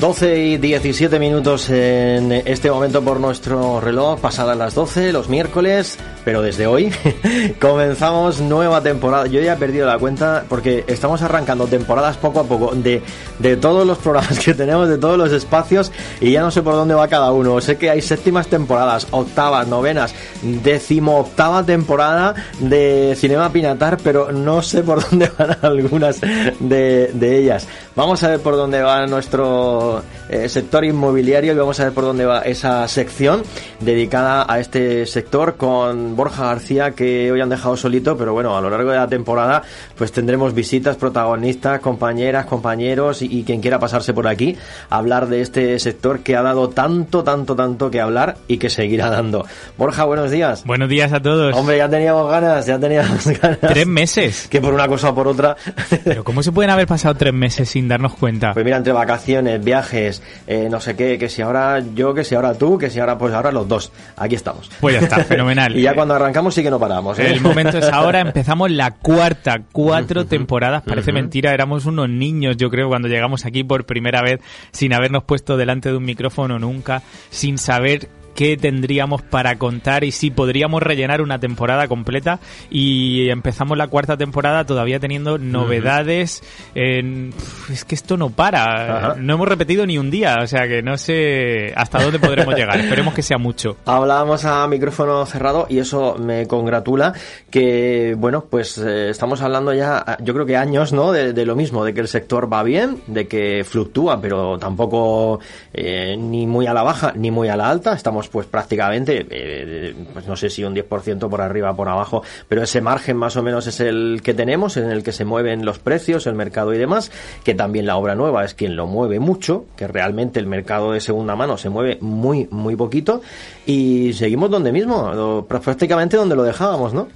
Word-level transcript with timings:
12 0.00 0.38
y 0.38 0.56
17 0.56 1.18
minutos 1.18 1.68
en 1.68 2.32
este 2.32 2.70
momento 2.70 3.02
por 3.02 3.20
nuestro 3.20 3.82
reloj, 3.82 4.18
pasadas 4.18 4.56
las 4.56 4.74
12, 4.74 5.12
los 5.12 5.28
miércoles, 5.28 5.98
pero 6.24 6.42
desde 6.42 6.66
hoy 6.66 6.92
comenzamos 7.60 8.40
nueva 8.40 8.82
temporada. 8.82 9.26
Yo 9.26 9.40
ya 9.40 9.54
he 9.54 9.56
perdido 9.56 9.86
la 9.86 9.98
cuenta 9.98 10.44
porque 10.48 10.84
estamos 10.86 11.22
arrancando 11.22 11.66
temporadas 11.66 12.16
poco 12.16 12.40
a 12.40 12.44
poco 12.44 12.74
de, 12.74 13.02
de 13.38 13.56
todos 13.56 13.86
los 13.86 13.98
programas 13.98 14.38
que 14.38 14.54
tenemos, 14.54 14.88
de 14.88 14.98
todos 14.98 15.18
los 15.18 15.32
espacios, 15.32 15.92
y 16.20 16.32
ya 16.32 16.42
no 16.42 16.50
sé 16.50 16.62
por 16.62 16.74
dónde 16.74 16.94
va 16.94 17.08
cada 17.08 17.32
uno. 17.32 17.60
Sé 17.60 17.76
que 17.76 17.90
hay 17.90 18.02
séptimas 18.02 18.48
temporadas, 18.48 19.06
octavas, 19.10 19.66
novenas, 19.68 20.14
décimo 20.42 21.18
octava 21.18 21.64
temporada 21.64 22.34
de 22.58 23.14
Cinema 23.16 23.52
Pinatar, 23.52 23.98
pero 24.02 24.32
no 24.32 24.62
sé 24.62 24.82
por 24.82 25.02
dónde 25.10 25.30
van 25.38 25.56
algunas 25.62 26.20
de, 26.20 27.10
de 27.12 27.38
ellas. 27.38 27.66
Vamos 27.96 28.22
a 28.22 28.28
ver 28.28 28.40
por 28.40 28.56
dónde 28.56 28.82
va 28.82 29.06
nuestro 29.06 30.02
eh, 30.28 30.48
sector 30.48 30.84
inmobiliario 30.84 31.52
y 31.52 31.56
vamos 31.56 31.80
a 31.80 31.84
ver 31.84 31.92
por 31.92 32.04
dónde 32.04 32.24
va 32.24 32.40
esa 32.42 32.86
sección 32.88 33.42
dedicada 33.80 34.46
a 34.48 34.60
este 34.60 35.06
sector 35.06 35.56
con 35.56 36.09
Borja 36.16 36.46
García 36.46 36.92
que 36.92 37.30
hoy 37.32 37.40
han 37.40 37.48
dejado 37.48 37.76
solito, 37.76 38.16
pero 38.16 38.32
bueno, 38.32 38.56
a 38.56 38.60
lo 38.60 38.70
largo 38.70 38.90
de 38.90 38.96
la 38.96 39.08
temporada 39.08 39.62
pues 39.96 40.12
tendremos 40.12 40.54
visitas, 40.54 40.96
protagonistas, 40.96 41.80
compañeras, 41.80 42.46
compañeros 42.46 43.22
y, 43.22 43.42
quien 43.44 43.60
quiera 43.60 43.78
pasarse 43.78 44.12
por 44.12 44.28
aquí 44.28 44.56
a 44.88 44.96
hablar 44.96 45.28
de 45.28 45.40
este 45.40 45.78
sector 45.78 46.20
que 46.20 46.36
ha 46.36 46.42
dado 46.42 46.68
tanto, 46.68 47.24
tanto, 47.24 47.56
tanto 47.56 47.90
que 47.90 48.00
hablar 48.00 48.36
y 48.48 48.58
que 48.58 48.70
seguirá 48.70 49.10
dando. 49.10 49.46
Borja, 49.76 50.04
buenos 50.04 50.30
días. 50.30 50.64
Buenos 50.64 50.88
días 50.88 51.12
a 51.12 51.20
todos. 51.20 51.54
Hombre, 51.56 51.78
ya 51.78 51.88
teníamos 51.88 52.30
ganas, 52.30 52.66
ya 52.66 52.78
teníamos 52.78 53.26
ganas. 53.40 53.60
Tres 53.60 53.86
meses. 53.86 54.48
Que 54.48 54.60
por 54.60 54.74
una 54.74 54.88
cosa 54.88 55.10
o 55.10 55.14
por 55.14 55.28
otra. 55.28 55.56
Pero 56.04 56.24
¿cómo 56.24 56.42
se 56.42 56.52
pueden 56.52 56.70
haber 56.70 56.86
pasado 56.86 57.14
tres 57.14 57.32
meses 57.32 57.68
sin 57.68 57.88
darnos 57.88 58.14
cuenta? 58.14 58.52
Pues 58.52 58.64
mira, 58.64 58.76
entre 58.76 58.92
vacaciones, 58.92 59.62
viajes, 59.62 60.22
eh, 60.46 60.68
no 60.70 60.80
sé 60.80 60.96
qué, 60.96 61.18
que 61.18 61.28
si 61.28 61.42
ahora 61.42 61.82
yo, 61.94 62.14
que 62.14 62.24
si 62.24 62.34
ahora 62.34 62.54
tú, 62.54 62.78
que 62.78 62.90
si 62.90 63.00
ahora 63.00 63.18
pues 63.18 63.32
ahora 63.34 63.52
los 63.52 63.68
dos. 63.68 63.92
Aquí 64.16 64.34
estamos. 64.34 64.70
Pues 64.80 64.94
ya 64.94 65.00
está, 65.00 65.24
fenomenal. 65.24 65.76
y 65.76 65.82
ya 65.82 65.94
cuando 66.00 66.14
arrancamos 66.14 66.54
sí 66.54 66.62
que 66.62 66.70
no 66.70 66.80
paramos. 66.80 67.18
¿eh? 67.18 67.30
El 67.30 67.42
momento 67.42 67.76
es 67.76 67.84
ahora, 67.84 68.20
empezamos 68.26 68.70
la 68.70 68.92
cuarta, 68.92 69.60
cuatro 69.70 70.24
temporadas, 70.24 70.82
parece 70.82 71.12
mentira, 71.12 71.52
éramos 71.52 71.84
unos 71.84 72.08
niños 72.08 72.56
yo 72.56 72.70
creo 72.70 72.88
cuando 72.88 73.06
llegamos 73.06 73.44
aquí 73.44 73.64
por 73.64 73.84
primera 73.84 74.22
vez 74.22 74.40
sin 74.72 74.94
habernos 74.94 75.24
puesto 75.24 75.58
delante 75.58 75.90
de 75.90 75.98
un 75.98 76.04
micrófono 76.04 76.58
nunca, 76.58 77.02
sin 77.28 77.58
saber 77.58 78.08
qué 78.34 78.56
tendríamos 78.56 79.22
para 79.22 79.56
contar 79.58 80.04
y 80.04 80.12
si 80.12 80.30
podríamos 80.30 80.82
rellenar 80.82 81.22
una 81.22 81.38
temporada 81.38 81.88
completa. 81.88 82.40
Y 82.70 83.28
empezamos 83.28 83.76
la 83.76 83.88
cuarta 83.88 84.16
temporada 84.16 84.64
todavía 84.64 85.00
teniendo 85.00 85.38
novedades 85.38 86.42
en... 86.74 87.32
es 87.70 87.84
que 87.84 87.94
esto 87.94 88.16
no 88.16 88.30
para. 88.30 89.16
No 89.18 89.34
hemos 89.34 89.48
repetido 89.48 89.86
ni 89.86 89.98
un 89.98 90.10
día 90.10 90.38
o 90.42 90.46
sea 90.46 90.66
que 90.68 90.82
no 90.82 90.96
sé 90.96 91.72
hasta 91.76 92.02
dónde 92.02 92.18
podremos 92.18 92.54
llegar. 92.54 92.78
Esperemos 92.80 93.14
que 93.14 93.22
sea 93.22 93.38
mucho. 93.38 93.76
Hablábamos 93.84 94.44
a 94.44 94.66
micrófono 94.66 95.24
cerrado 95.26 95.66
y 95.68 95.78
eso 95.78 96.16
me 96.18 96.46
congratula 96.46 97.12
que 97.50 98.14
bueno 98.16 98.44
pues 98.48 98.78
eh, 98.78 99.10
estamos 99.10 99.42
hablando 99.42 99.72
ya 99.74 100.18
yo 100.20 100.34
creo 100.34 100.46
que 100.46 100.56
años 100.56 100.92
no 100.92 101.12
de, 101.12 101.44
lo 101.44 101.56
mismo 101.56 101.84
de 101.84 101.94
que 101.94 102.00
el 102.00 102.08
sector 102.08 102.52
va 102.52 102.62
bien 102.62 102.98
de 103.06 103.26
que 103.26 103.64
fluctúa 103.64 104.20
pero 104.20 104.58
tampoco 104.58 105.40
eh, 105.72 106.16
ni 106.18 106.46
muy 106.46 106.66
a 106.66 106.74
la 106.74 106.82
baja 106.82 107.12
ni 107.14 107.30
muy 107.30 107.48
a 107.48 107.56
la 107.56 107.70
alta. 107.70 107.92
Estamos 107.94 108.19
pues 108.28 108.46
prácticamente, 108.46 109.26
eh, 109.30 109.94
pues 110.12 110.26
no 110.26 110.36
sé 110.36 110.50
si 110.50 110.64
un 110.64 110.74
10% 110.74 111.28
por 111.28 111.40
arriba 111.40 111.70
o 111.70 111.76
por 111.76 111.88
abajo, 111.88 112.22
pero 112.48 112.62
ese 112.62 112.80
margen 112.80 113.16
más 113.16 113.36
o 113.36 113.42
menos 113.42 113.66
es 113.66 113.80
el 113.80 114.20
que 114.22 114.34
tenemos, 114.34 114.76
en 114.76 114.90
el 114.90 115.02
que 115.02 115.12
se 115.12 115.24
mueven 115.24 115.64
los 115.64 115.78
precios, 115.78 116.26
el 116.26 116.34
mercado 116.34 116.74
y 116.74 116.78
demás, 116.78 117.10
que 117.44 117.54
también 117.54 117.86
la 117.86 117.96
obra 117.96 118.14
nueva 118.14 118.44
es 118.44 118.54
quien 118.54 118.76
lo 118.76 118.86
mueve 118.86 119.20
mucho, 119.20 119.66
que 119.76 119.86
realmente 119.86 120.40
el 120.40 120.46
mercado 120.46 120.92
de 120.92 121.00
segunda 121.00 121.36
mano 121.36 121.56
se 121.56 121.70
mueve 121.70 121.98
muy, 122.00 122.48
muy 122.50 122.76
poquito, 122.76 123.22
y 123.66 124.12
seguimos 124.14 124.50
donde 124.50 124.72
mismo, 124.72 125.46
prácticamente 125.46 126.16
donde 126.16 126.36
lo 126.36 126.42
dejábamos, 126.42 126.94
¿no? 126.94 127.08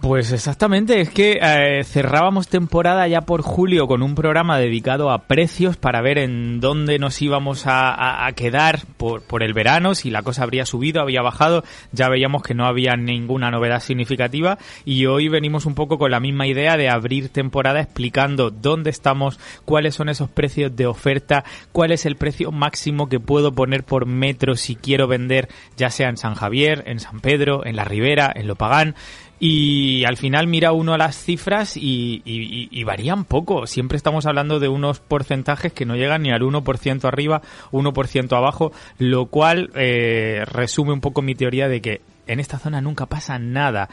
Pues 0.00 0.32
exactamente, 0.32 1.02
es 1.02 1.10
que 1.10 1.38
eh, 1.42 1.84
cerrábamos 1.84 2.48
temporada 2.48 3.06
ya 3.06 3.20
por 3.20 3.42
julio 3.42 3.86
con 3.86 4.02
un 4.02 4.14
programa 4.14 4.58
dedicado 4.58 5.10
a 5.10 5.24
precios 5.24 5.76
para 5.76 6.00
ver 6.00 6.16
en 6.16 6.58
dónde 6.58 6.98
nos 6.98 7.20
íbamos 7.20 7.64
a, 7.66 8.26
quedar 8.34 8.80
por, 8.96 9.20
por, 9.20 9.42
el 9.42 9.52
verano, 9.52 9.94
si 9.94 10.10
la 10.10 10.22
cosa 10.22 10.44
habría 10.44 10.64
subido, 10.64 11.02
había 11.02 11.20
bajado, 11.20 11.64
ya 11.92 12.08
veíamos 12.08 12.42
que 12.42 12.54
no 12.54 12.64
había 12.64 12.96
ninguna 12.96 13.50
novedad 13.50 13.80
significativa 13.80 14.56
y 14.86 15.04
hoy 15.04 15.28
venimos 15.28 15.66
un 15.66 15.74
poco 15.74 15.98
con 15.98 16.10
la 16.10 16.20
misma 16.20 16.46
idea 16.46 16.78
de 16.78 16.88
abrir 16.88 17.28
temporada 17.28 17.80
explicando 17.80 18.50
dónde 18.50 18.88
estamos, 18.88 19.38
cuáles 19.66 19.96
son 19.96 20.08
esos 20.08 20.30
precios 20.30 20.74
de 20.74 20.86
oferta, 20.86 21.44
cuál 21.72 21.92
es 21.92 22.06
el 22.06 22.16
precio 22.16 22.52
máximo 22.52 23.10
que 23.10 23.20
puedo 23.20 23.52
poner 23.52 23.84
por 23.84 24.06
metro 24.06 24.56
si 24.56 24.76
quiero 24.76 25.08
vender, 25.08 25.50
ya 25.76 25.90
sea 25.90 26.08
en 26.08 26.16
San 26.16 26.36
Javier, 26.36 26.84
en 26.86 27.00
San 27.00 27.20
Pedro, 27.20 27.66
en 27.66 27.76
la 27.76 27.84
Ribera, 27.84 28.32
en 28.34 28.46
Lopagán 28.46 28.94
y 29.42 30.04
al 30.04 30.18
final 30.18 30.46
mira 30.46 30.72
uno 30.72 30.92
a 30.92 30.98
las 30.98 31.16
cifras 31.16 31.74
y, 31.74 32.20
y, 32.26 32.84
varían 32.84 33.24
poco. 33.24 33.66
Siempre 33.66 33.96
estamos 33.96 34.26
hablando 34.26 34.60
de 34.60 34.68
unos 34.68 35.00
porcentajes 35.00 35.72
que 35.72 35.86
no 35.86 35.96
llegan 35.96 36.22
ni 36.22 36.30
al 36.30 36.42
1% 36.42 37.04
arriba, 37.04 37.40
1% 37.72 38.36
abajo, 38.36 38.72
lo 38.98 39.26
cual 39.26 39.70
eh, 39.74 40.44
resume 40.44 40.92
un 40.92 41.00
poco 41.00 41.22
mi 41.22 41.34
teoría 41.34 41.68
de 41.68 41.80
que 41.80 42.02
en 42.26 42.38
esta 42.38 42.58
zona 42.58 42.82
nunca 42.82 43.06
pasa 43.06 43.38
nada. 43.38 43.88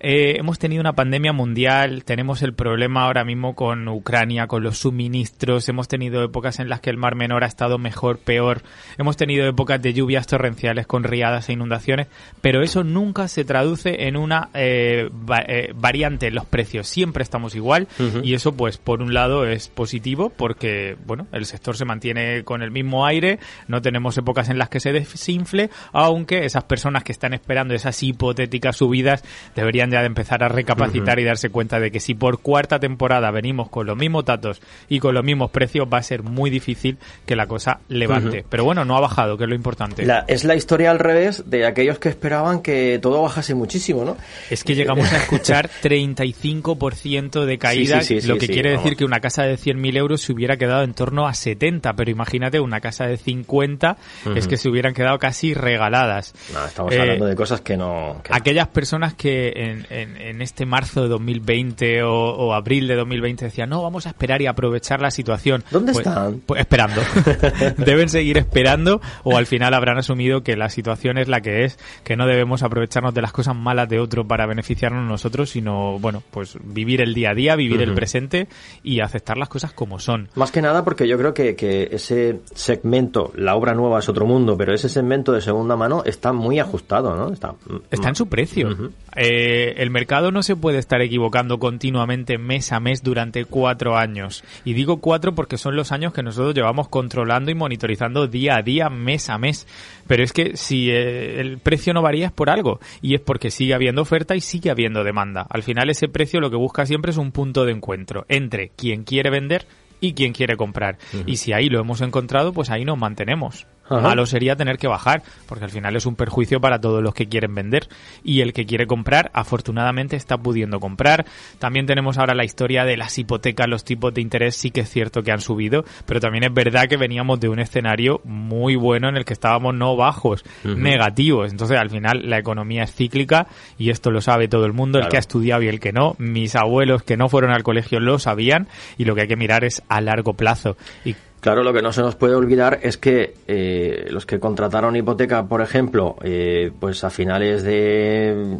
Eh, 0.00 0.36
hemos 0.38 0.60
tenido 0.60 0.80
una 0.80 0.92
pandemia 0.92 1.32
mundial, 1.32 2.04
tenemos 2.04 2.42
el 2.42 2.54
problema 2.54 3.04
ahora 3.04 3.24
mismo 3.24 3.56
con 3.56 3.88
Ucrania, 3.88 4.46
con 4.46 4.62
los 4.62 4.78
suministros, 4.78 5.68
hemos 5.68 5.88
tenido 5.88 6.22
épocas 6.22 6.60
en 6.60 6.68
las 6.68 6.80
que 6.80 6.90
el 6.90 6.96
Mar 6.96 7.16
Menor 7.16 7.42
ha 7.42 7.48
estado 7.48 7.78
mejor, 7.78 8.18
peor, 8.18 8.62
hemos 8.96 9.16
tenido 9.16 9.48
épocas 9.48 9.82
de 9.82 9.92
lluvias 9.92 10.28
torrenciales 10.28 10.86
con 10.86 11.02
riadas 11.02 11.48
e 11.48 11.54
inundaciones, 11.54 12.06
pero 12.40 12.62
eso 12.62 12.84
nunca 12.84 13.26
se 13.26 13.44
traduce 13.44 14.06
en 14.06 14.16
una 14.16 14.50
eh, 14.54 15.10
eh, 15.48 15.72
variante 15.74 16.28
en 16.28 16.36
los 16.36 16.46
precios, 16.46 16.86
siempre 16.86 17.24
estamos 17.24 17.56
igual 17.56 17.88
y 18.22 18.34
eso 18.34 18.52
pues 18.52 18.78
por 18.78 19.02
un 19.02 19.14
lado 19.14 19.46
es 19.46 19.68
positivo 19.68 20.30
porque 20.30 20.96
bueno, 21.06 21.26
el 21.32 21.44
sector 21.44 21.76
se 21.76 21.84
mantiene 21.84 22.44
con 22.44 22.62
el 22.62 22.70
mismo 22.70 23.04
aire, 23.04 23.40
no 23.66 23.82
tenemos 23.82 24.16
épocas 24.16 24.48
en 24.48 24.58
las 24.58 24.68
que 24.68 24.78
se 24.78 24.92
desinfle, 24.92 25.70
aunque 25.92 26.44
esas 26.44 26.64
personas 26.64 27.02
que 27.02 27.12
están 27.12 27.34
esperando 27.34 27.74
esas 27.74 28.00
hipotéticas 28.02 28.76
subidas 28.76 29.24
deberían 29.56 29.87
ya 29.90 30.00
de 30.00 30.06
empezar 30.06 30.42
a 30.42 30.48
recapacitar 30.48 31.18
y 31.18 31.24
darse 31.24 31.50
cuenta 31.50 31.80
de 31.80 31.90
que 31.90 32.00
si 32.00 32.14
por 32.14 32.40
cuarta 32.40 32.78
temporada 32.78 33.30
venimos 33.30 33.68
con 33.68 33.86
los 33.86 33.96
mismos 33.96 34.24
datos 34.24 34.60
y 34.88 34.98
con 34.98 35.14
los 35.14 35.24
mismos 35.24 35.50
precios, 35.50 35.88
va 35.92 35.98
a 35.98 36.02
ser 36.02 36.22
muy 36.22 36.50
difícil 36.50 36.98
que 37.26 37.36
la 37.36 37.46
cosa 37.46 37.80
levante. 37.88 38.44
Pero 38.48 38.64
bueno, 38.64 38.84
no 38.84 38.96
ha 38.96 39.00
bajado, 39.00 39.36
que 39.36 39.44
es 39.44 39.50
lo 39.50 39.56
importante. 39.56 40.06
es 40.26 40.44
la 40.44 40.54
historia 40.54 40.90
al 40.90 40.98
revés 40.98 41.44
de 41.50 41.66
aquellos 41.66 41.98
que 41.98 42.08
esperaban 42.08 42.62
que 42.62 42.98
todo 43.00 43.22
bajase 43.22 43.54
muchísimo, 43.54 44.04
¿no? 44.04 44.16
Es 44.50 44.64
que 44.64 44.74
llegamos 44.74 45.12
a 45.12 45.18
escuchar 45.18 45.70
35% 45.82 47.44
de 47.44 47.58
caída, 47.58 48.00
lo 48.24 48.38
que 48.38 48.48
quiere 48.48 48.72
decir 48.72 48.96
que 48.96 49.04
una 49.04 49.20
casa 49.20 49.42
de 49.42 49.56
100.000 49.56 49.96
euros 49.96 50.20
se 50.22 50.32
hubiera 50.32 50.56
quedado 50.56 50.82
en 50.82 50.94
torno 50.94 51.26
a 51.26 51.34
70, 51.34 51.94
pero 51.94 52.10
imagínate 52.10 52.60
una 52.60 52.80
casa 52.80 53.06
de 53.06 53.16
50 53.16 53.96
es 54.34 54.48
que 54.48 54.56
se 54.56 54.68
hubieran 54.68 54.94
quedado 54.94 55.18
casi 55.18 55.54
regaladas. 55.54 56.34
No, 56.52 56.64
estamos 56.64 56.94
hablando 56.94 57.26
de 57.26 57.34
cosas 57.34 57.60
que 57.60 57.76
no... 57.76 58.22
Aquellas 58.30 58.68
personas 58.68 59.14
que 59.14 59.52
en 59.54 59.77
en, 59.90 60.42
este 60.42 60.66
marzo 60.66 61.02
de 61.02 61.08
2020 61.08 62.02
o, 62.02 62.54
abril 62.54 62.88
de 62.88 62.96
2020 62.96 63.46
decían, 63.46 63.70
no, 63.70 63.82
vamos 63.82 64.06
a 64.06 64.10
esperar 64.10 64.42
y 64.42 64.46
aprovechar 64.46 65.00
la 65.00 65.10
situación. 65.10 65.64
¿Dónde 65.70 65.92
pues, 65.92 66.06
están? 66.06 66.40
Pues 66.46 66.60
esperando. 66.60 67.00
Deben 67.78 68.08
seguir 68.08 68.38
esperando 68.38 69.00
o 69.24 69.36
al 69.36 69.46
final 69.46 69.74
habrán 69.74 69.98
asumido 69.98 70.42
que 70.42 70.56
la 70.56 70.68
situación 70.68 71.18
es 71.18 71.28
la 71.28 71.40
que 71.40 71.64
es, 71.64 71.78
que 72.04 72.16
no 72.16 72.26
debemos 72.26 72.62
aprovecharnos 72.62 73.14
de 73.14 73.22
las 73.22 73.32
cosas 73.32 73.56
malas 73.56 73.88
de 73.88 74.00
otro 74.00 74.26
para 74.26 74.46
beneficiarnos 74.46 75.08
nosotros, 75.08 75.50
sino, 75.50 75.98
bueno, 75.98 76.22
pues 76.30 76.56
vivir 76.62 77.00
el 77.00 77.14
día 77.14 77.30
a 77.30 77.34
día, 77.34 77.56
vivir 77.56 77.82
el 77.82 77.94
presente 77.94 78.48
y 78.82 79.00
aceptar 79.00 79.36
las 79.36 79.48
cosas 79.48 79.72
como 79.72 79.98
son. 79.98 80.28
Más 80.34 80.50
que 80.50 80.62
nada 80.62 80.84
porque 80.84 81.06
yo 81.08 81.18
creo 81.18 81.34
que, 81.34 81.56
que 81.56 81.88
ese 81.92 82.40
segmento, 82.54 83.32
la 83.34 83.54
obra 83.54 83.74
nueva 83.74 83.98
es 83.98 84.08
otro 84.08 84.26
mundo, 84.26 84.56
pero 84.56 84.74
ese 84.74 84.88
segmento 84.88 85.32
de 85.32 85.40
segunda 85.40 85.76
mano 85.76 86.02
está 86.04 86.32
muy 86.32 86.58
ajustado, 86.58 87.16
¿no? 87.16 87.32
Está, 87.32 87.54
está 87.90 88.08
en 88.08 88.14
su 88.14 88.28
precio. 88.28 88.68
eh, 89.16 89.67
el 89.76 89.90
mercado 89.90 90.30
no 90.30 90.42
se 90.42 90.56
puede 90.56 90.78
estar 90.78 91.00
equivocando 91.00 91.58
continuamente 91.58 92.38
mes 92.38 92.72
a 92.72 92.80
mes 92.80 93.02
durante 93.02 93.44
cuatro 93.44 93.96
años. 93.96 94.44
Y 94.64 94.72
digo 94.72 94.98
cuatro 94.98 95.34
porque 95.34 95.58
son 95.58 95.76
los 95.76 95.92
años 95.92 96.12
que 96.12 96.22
nosotros 96.22 96.54
llevamos 96.54 96.88
controlando 96.88 97.50
y 97.50 97.54
monitorizando 97.54 98.26
día 98.26 98.56
a 98.56 98.62
día, 98.62 98.90
mes 98.90 99.30
a 99.30 99.38
mes. 99.38 99.66
Pero 100.06 100.22
es 100.22 100.32
que 100.32 100.56
si 100.56 100.90
eh, 100.90 101.40
el 101.40 101.58
precio 101.58 101.92
no 101.94 102.02
varía 102.02 102.26
es 102.26 102.32
por 102.32 102.50
algo. 102.50 102.80
Y 103.02 103.14
es 103.14 103.20
porque 103.20 103.50
sigue 103.50 103.74
habiendo 103.74 104.02
oferta 104.02 104.36
y 104.36 104.40
sigue 104.40 104.70
habiendo 104.70 105.04
demanda. 105.04 105.46
Al 105.48 105.62
final 105.62 105.90
ese 105.90 106.08
precio 106.08 106.40
lo 106.40 106.50
que 106.50 106.56
busca 106.56 106.86
siempre 106.86 107.10
es 107.10 107.16
un 107.16 107.32
punto 107.32 107.64
de 107.64 107.72
encuentro 107.72 108.24
entre 108.28 108.70
quien 108.70 109.04
quiere 109.04 109.30
vender 109.30 109.66
y 110.00 110.14
quien 110.14 110.32
quiere 110.32 110.56
comprar. 110.56 110.98
Y 111.26 111.36
si 111.36 111.52
ahí 111.52 111.68
lo 111.68 111.80
hemos 111.80 112.00
encontrado, 112.00 112.52
pues 112.52 112.70
ahí 112.70 112.84
nos 112.84 112.98
mantenemos. 112.98 113.66
Malo 113.90 114.26
sería 114.26 114.56
tener 114.56 114.78
que 114.78 114.88
bajar, 114.88 115.22
porque 115.46 115.64
al 115.64 115.70
final 115.70 115.96
es 115.96 116.06
un 116.06 116.16
perjuicio 116.16 116.60
para 116.60 116.80
todos 116.80 117.02
los 117.02 117.14
que 117.14 117.28
quieren 117.28 117.54
vender. 117.54 117.88
Y 118.22 118.40
el 118.40 118.52
que 118.52 118.66
quiere 118.66 118.86
comprar, 118.86 119.30
afortunadamente, 119.34 120.16
está 120.16 120.38
pudiendo 120.38 120.80
comprar. 120.80 121.26
También 121.58 121.86
tenemos 121.86 122.18
ahora 122.18 122.34
la 122.34 122.44
historia 122.44 122.84
de 122.84 122.96
las 122.96 123.18
hipotecas, 123.18 123.68
los 123.68 123.84
tipos 123.84 124.12
de 124.14 124.20
interés, 124.20 124.56
sí 124.56 124.70
que 124.70 124.80
es 124.80 124.90
cierto 124.90 125.22
que 125.22 125.32
han 125.32 125.40
subido, 125.40 125.84
pero 126.06 126.20
también 126.20 126.44
es 126.44 126.52
verdad 126.52 126.88
que 126.88 126.96
veníamos 126.96 127.40
de 127.40 127.48
un 127.48 127.58
escenario 127.58 128.20
muy 128.24 128.76
bueno 128.76 129.08
en 129.08 129.16
el 129.16 129.24
que 129.24 129.32
estábamos 129.32 129.74
no 129.74 129.96
bajos, 129.96 130.44
negativos. 130.64 131.50
Entonces, 131.50 131.78
al 131.78 131.90
final, 131.90 132.28
la 132.28 132.38
economía 132.38 132.84
es 132.84 132.94
cíclica 132.94 133.46
y 133.78 133.90
esto 133.90 134.10
lo 134.10 134.20
sabe 134.20 134.48
todo 134.48 134.66
el 134.66 134.72
mundo, 134.72 134.98
el 134.98 135.08
que 135.08 135.16
ha 135.16 135.20
estudiado 135.20 135.62
y 135.62 135.68
el 135.68 135.80
que 135.80 135.92
no. 135.92 136.14
Mis 136.18 136.56
abuelos 136.56 137.02
que 137.02 137.16
no 137.16 137.28
fueron 137.28 137.50
al 137.50 137.62
colegio 137.62 138.00
lo 138.00 138.18
sabían 138.18 138.68
y 138.96 139.04
lo 139.04 139.14
que 139.14 139.22
hay 139.22 139.28
que 139.28 139.36
mirar 139.36 139.64
es 139.64 139.82
a 139.88 140.00
largo 140.00 140.34
plazo. 140.34 140.76
Y 141.04 141.14
Claro, 141.40 141.62
lo 141.62 141.72
que 141.72 141.82
no 141.82 141.92
se 141.92 142.02
nos 142.02 142.16
puede 142.16 142.34
olvidar 142.34 142.80
es 142.82 142.96
que 142.96 143.34
eh, 143.46 144.06
los 144.10 144.26
que 144.26 144.40
contrataron 144.40 144.96
hipoteca, 144.96 145.46
por 145.46 145.62
ejemplo, 145.62 146.16
eh, 146.22 146.72
pues 146.80 147.04
a 147.04 147.10
finales 147.10 147.62
de, 147.62 148.58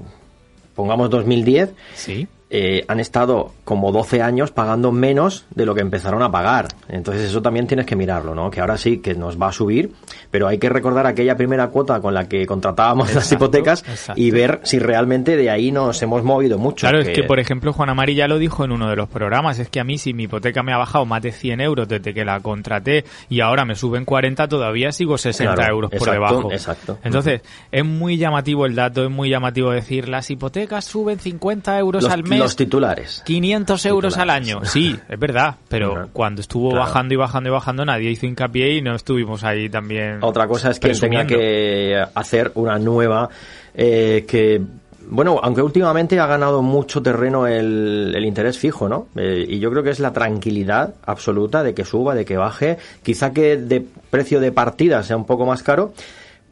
pongamos 0.74 1.10
2010, 1.10 1.70
¿Sí? 1.94 2.28
Eh, 2.50 2.84
han 2.88 2.98
estado 3.00 3.52
como 3.64 3.92
12 3.92 4.22
años 4.22 4.50
pagando 4.50 4.90
menos 4.90 5.44
de 5.54 5.66
lo 5.66 5.74
que 5.74 5.82
empezaron 5.82 6.22
a 6.22 6.30
pagar. 6.30 6.68
Entonces 6.88 7.24
eso 7.28 7.42
también 7.42 7.66
tienes 7.66 7.84
que 7.86 7.94
mirarlo, 7.96 8.34
¿no? 8.34 8.50
Que 8.50 8.60
ahora 8.60 8.78
sí 8.78 8.98
que 8.98 9.14
nos 9.14 9.40
va 9.40 9.48
a 9.48 9.52
subir, 9.52 9.92
pero 10.30 10.48
hay 10.48 10.58
que 10.58 10.68
recordar 10.68 11.06
aquella 11.06 11.36
primera 11.36 11.68
cuota 11.68 12.00
con 12.00 12.14
la 12.14 12.28
que 12.28 12.46
contratábamos 12.46 13.14
las 13.14 13.30
hipotecas 13.30 13.84
exacto. 13.88 14.20
y 14.20 14.30
ver 14.30 14.60
si 14.64 14.78
realmente 14.78 15.36
de 15.36 15.50
ahí 15.50 15.70
nos 15.72 16.00
hemos 16.02 16.22
movido 16.24 16.58
mucho. 16.58 16.86
Claro, 16.88 17.00
es 17.00 17.08
que 17.08 17.24
por 17.24 17.38
ejemplo 17.38 17.72
Juan 17.72 17.90
Amari 17.90 18.14
ya 18.14 18.28
lo 18.28 18.38
dijo 18.38 18.64
en 18.64 18.72
uno 18.72 18.88
de 18.88 18.96
los 18.96 19.08
programas, 19.08 19.58
es 19.58 19.68
que 19.68 19.80
a 19.80 19.84
mí 19.84 19.98
si 19.98 20.14
mi 20.14 20.24
hipoteca 20.24 20.62
me 20.62 20.72
ha 20.72 20.78
bajado 20.78 21.04
más 21.04 21.20
de 21.22 21.32
100 21.32 21.60
euros 21.60 21.88
desde 21.88 22.14
que 22.14 22.24
la 22.24 22.40
contraté 22.40 23.04
y 23.28 23.40
ahora 23.40 23.64
me 23.64 23.74
suben 23.74 24.04
40, 24.04 24.48
todavía 24.48 24.92
sigo 24.92 25.18
60 25.18 25.54
Claro, 25.54 25.74
euros 25.74 25.90
por 25.90 26.10
debajo. 26.10 26.52
exacto. 26.52 26.98
Entonces, 27.04 27.42
es 27.70 27.84
muy 27.84 28.16
llamativo 28.16 28.64
el 28.66 28.74
dato, 28.74 29.04
es 29.04 29.10
muy 29.10 29.28
llamativo 29.28 29.70
decir, 29.70 30.08
las 30.08 30.30
hipotecas 30.30 30.84
suben 30.84 31.18
50 31.18 31.78
euros 31.78 32.04
los, 32.04 32.12
al 32.12 32.22
mes. 32.24 32.37
Los 32.38 32.56
titulares. 32.56 33.22
500 33.26 33.86
euros 33.86 34.16
al 34.16 34.28
Titulares. 34.28 34.48
año. 34.48 34.64
Sí, 34.64 34.96
es 35.08 35.18
verdad, 35.18 35.56
pero 35.68 35.92
Ajá. 35.96 36.08
cuando 36.12 36.40
estuvo 36.40 36.70
Claro. 36.70 36.84
bajando 36.86 37.14
y 37.14 37.16
bajando 37.16 37.48
y 37.48 37.52
bajando 37.52 37.84
nadie 37.84 38.10
hizo 38.10 38.26
hincapié 38.26 38.74
y 38.76 38.82
no 38.82 38.94
estuvimos 38.94 39.44
ahí 39.44 39.68
también. 39.68 40.18
Otra 40.22 40.46
cosa 40.48 40.70
es 40.70 40.78
que 40.78 40.88
presumiendo. 40.88 41.34
que 41.34 42.02
hacer 42.14 42.52
una 42.54 42.78
nueva 42.78 43.28
eh, 43.74 44.24
que 44.28 44.60
bueno, 45.10 45.40
aunque 45.42 45.62
últimamente 45.62 46.20
ha 46.20 46.26
ganado 46.26 46.60
mucho 46.60 47.00
terreno 47.00 47.46
el, 47.46 48.12
el 48.14 48.24
interés 48.26 48.58
fijo, 48.58 48.90
¿no? 48.90 49.06
Eh, 49.16 49.46
y 49.48 49.58
yo 49.58 49.70
creo 49.70 49.82
que 49.82 49.88
es 49.88 50.00
la 50.00 50.12
tranquilidad 50.12 50.96
absoluta 51.06 51.62
de 51.62 51.72
que 51.72 51.86
suba, 51.86 52.14
de 52.14 52.26
que 52.26 52.36
baje. 52.36 52.76
Quizá 53.02 53.32
que 53.32 53.56
de 53.56 53.86
precio 54.10 54.38
de 54.38 54.52
partida 54.52 55.02
sea 55.02 55.16
un 55.16 55.24
poco 55.24 55.46
más 55.46 55.62
caro, 55.62 55.94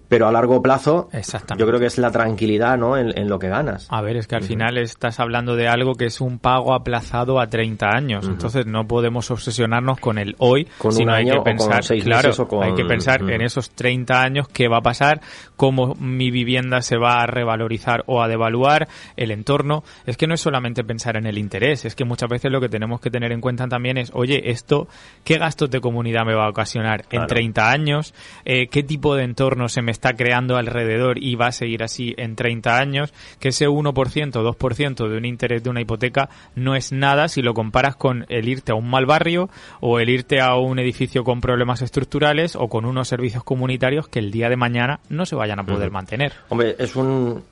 pero 0.08 0.26
a 0.28 0.32
largo 0.32 0.62
plazo 0.62 1.08
Exactamente. 1.12 1.60
yo 1.62 1.66
creo 1.68 1.80
que 1.80 1.86
es 1.86 1.98
la 1.98 2.10
tranquilidad, 2.10 2.76
¿no? 2.78 2.96
En, 2.96 3.16
en 3.18 3.28
lo 3.28 3.38
que 3.38 3.48
ganas. 3.48 3.86
A 3.90 4.00
ver, 4.02 4.16
es 4.16 4.26
que 4.26 4.36
al 4.36 4.42
final 4.42 4.78
estás 4.78 5.18
hablando 5.20 5.56
de 5.56 5.68
algo 5.68 5.94
que 5.94 6.06
es 6.06 6.20
un 6.20 6.38
pago 6.38 6.74
aplazado 6.74 7.40
a 7.40 7.46
30 7.48 7.88
años. 7.88 8.26
Entonces 8.28 8.66
no 8.66 8.86
podemos 8.86 9.30
obsesionarnos 9.30 9.98
con 9.98 10.18
el 10.18 10.34
hoy, 10.38 10.66
Con 10.78 10.90
un 10.92 10.96
sino 10.96 11.12
hay 11.12 11.24
año 11.28 11.42
que 11.42 11.50
pensar, 11.50 11.80
claro, 12.02 12.34
con- 12.46 12.62
hay 12.62 12.74
que 12.74 12.84
pensar 12.84 13.22
en 13.30 13.40
esos 13.42 13.70
30 13.70 14.22
años 14.22 14.48
qué 14.48 14.68
va 14.68 14.78
a 14.78 14.82
pasar, 14.82 15.20
cómo 15.56 15.94
mi 15.98 16.30
vivienda 16.30 16.82
se 16.82 16.96
va 16.96 17.22
a 17.22 17.26
revalorizar 17.26 18.04
o 18.06 18.22
a 18.22 18.28
devaluar, 18.28 18.88
el 19.16 19.30
entorno. 19.30 19.82
Es 20.06 20.16
que 20.16 20.26
no 20.26 20.34
es 20.34 20.40
solamente 20.40 20.84
pensar 20.84 21.16
en 21.16 21.26
el 21.26 21.38
interés, 21.38 21.84
es 21.84 21.94
que 21.94 22.04
muchas 22.04 22.28
veces 22.28 22.50
lo 22.52 22.60
que 22.60 22.68
tenemos 22.68 23.00
que 23.00 23.10
tener 23.10 23.32
en 23.32 23.40
cuenta 23.40 23.66
también 23.68 23.98
es, 23.98 24.10
oye, 24.14 24.50
esto, 24.50 24.88
¿qué 25.24 25.38
gastos 25.38 25.70
de 25.70 25.80
comunidad 25.80 26.24
me 26.24 26.34
va 26.34 26.46
a 26.46 26.50
ocasionar 26.50 27.00
en 27.10 27.20
Claro. 27.20 27.26
30 27.26 27.70
años? 27.70 28.14
Eh, 28.44 28.68
¿Qué 28.68 28.82
tipo 28.82 29.14
de 29.16 29.24
entorno 29.24 29.68
se 29.68 29.82
me 29.82 29.92
está 29.96 30.14
creando 30.14 30.56
alrededor 30.56 31.18
y 31.18 31.34
va 31.34 31.48
a 31.48 31.52
seguir 31.52 31.82
así 31.82 32.14
en 32.18 32.36
30 32.36 32.78
años? 32.78 33.14
Que 33.40 33.48
ese 33.48 33.66
1%, 33.66 33.92
2% 33.92 35.08
de 35.08 35.16
un 35.16 35.24
interés 35.24 35.62
de 35.62 35.70
una 35.70 35.80
hipoteca 35.80 36.28
no 36.54 36.76
es 36.76 36.92
nada 36.92 37.28
si 37.28 37.42
lo 37.42 37.54
comparas 37.54 37.96
con 37.96 38.26
el 38.28 38.48
irte 38.48 38.72
a 38.72 38.74
un 38.74 38.88
mal 38.88 39.06
barrio 39.06 39.48
o 39.80 39.98
el 39.98 40.10
irte 40.10 40.40
a 40.40 40.54
un 40.56 40.78
edificio 40.78 41.24
con 41.24 41.40
problemas 41.40 41.82
estructurales 41.82 42.56
o 42.56 42.68
con 42.68 42.84
unos 42.84 43.08
servicios 43.08 43.42
comunitarios 43.42 44.08
que 44.08 44.18
el 44.18 44.30
día 44.30 44.48
de 44.48 44.56
mañana 44.56 45.00
no 45.08 45.24
se 45.24 45.34
vayan 45.34 45.58
a 45.58 45.64
poder 45.64 45.90
mantener. 45.90 46.32
Hombre, 46.48 46.76
es 46.78 46.94
un, 46.94 47.42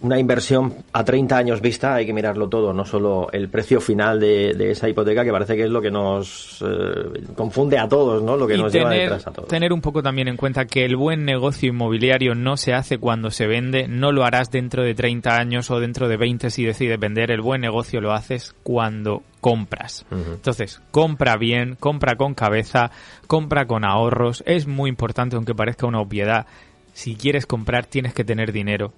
una 0.00 0.18
inversión 0.18 0.74
a 0.92 1.04
30 1.04 1.36
años 1.36 1.60
vista, 1.60 1.94
hay 1.94 2.06
que 2.06 2.12
mirarlo 2.12 2.48
todo, 2.48 2.72
no 2.72 2.84
solo 2.84 3.28
el 3.32 3.48
precio 3.48 3.80
final 3.80 4.20
de, 4.20 4.54
de 4.54 4.70
esa 4.70 4.88
hipoteca, 4.88 5.24
que 5.24 5.32
parece 5.32 5.56
que 5.56 5.64
es 5.64 5.70
lo 5.70 5.80
que 5.80 5.90
nos 5.90 6.62
eh, 6.62 7.22
confunde 7.34 7.78
a 7.78 7.88
todos, 7.88 8.22
¿no? 8.22 8.36
Lo 8.36 8.46
que 8.46 8.54
y 8.54 8.58
nos 8.58 8.72
lleva 8.72 8.90
tener, 8.90 9.04
detrás 9.04 9.26
a 9.26 9.32
todos. 9.32 9.48
tener 9.48 9.72
un 9.72 9.80
poco 9.80 10.02
también 10.02 10.28
en 10.28 10.36
cuenta 10.36 10.66
que 10.66 10.84
el 10.84 10.96
buen 10.96 11.24
negocio 11.24 11.70
inmobiliario 11.70 12.34
no 12.34 12.56
se 12.56 12.72
hace 12.72 12.98
cuando 12.98 13.30
se 13.30 13.46
vende, 13.46 13.88
no 13.88 14.12
lo 14.12 14.24
harás 14.24 14.50
dentro 14.50 14.82
de 14.82 14.94
30 14.94 15.36
años 15.36 15.70
o 15.70 15.80
dentro 15.80 16.08
de 16.08 16.16
20 16.16 16.50
si 16.50 16.64
decides 16.64 16.98
vender, 16.98 17.30
el 17.30 17.40
buen 17.40 17.60
negocio 17.60 18.00
lo 18.00 18.12
haces 18.12 18.54
cuando 18.62 19.22
compras. 19.40 20.04
Entonces, 20.10 20.80
compra 20.90 21.36
bien, 21.36 21.76
compra 21.78 22.16
con 22.16 22.34
cabeza, 22.34 22.90
compra 23.26 23.66
con 23.66 23.84
ahorros, 23.84 24.42
es 24.46 24.66
muy 24.66 24.90
importante 24.90 25.36
aunque 25.36 25.54
parezca 25.54 25.86
una 25.86 26.00
obviedad. 26.00 26.46
Si 26.92 27.14
quieres 27.14 27.46
comprar 27.46 27.86
tienes 27.86 28.14
que 28.14 28.24
tener 28.24 28.52
dinero. 28.52 28.92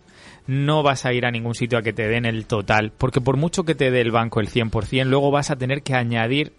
No 0.46 0.82
vas 0.82 1.04
a 1.06 1.12
ir 1.12 1.26
a 1.26 1.30
ningún 1.30 1.54
sitio 1.54 1.78
a 1.78 1.82
que 1.82 1.92
te 1.92 2.08
den 2.08 2.24
el 2.24 2.46
total, 2.46 2.92
porque 2.96 3.20
por 3.20 3.36
mucho 3.36 3.64
que 3.64 3.74
te 3.74 3.90
dé 3.90 4.00
el 4.00 4.10
banco 4.10 4.40
el 4.40 4.48
100%, 4.48 5.04
luego 5.04 5.30
vas 5.30 5.50
a 5.50 5.56
tener 5.56 5.82
que 5.82 5.94
añadir 5.94 6.52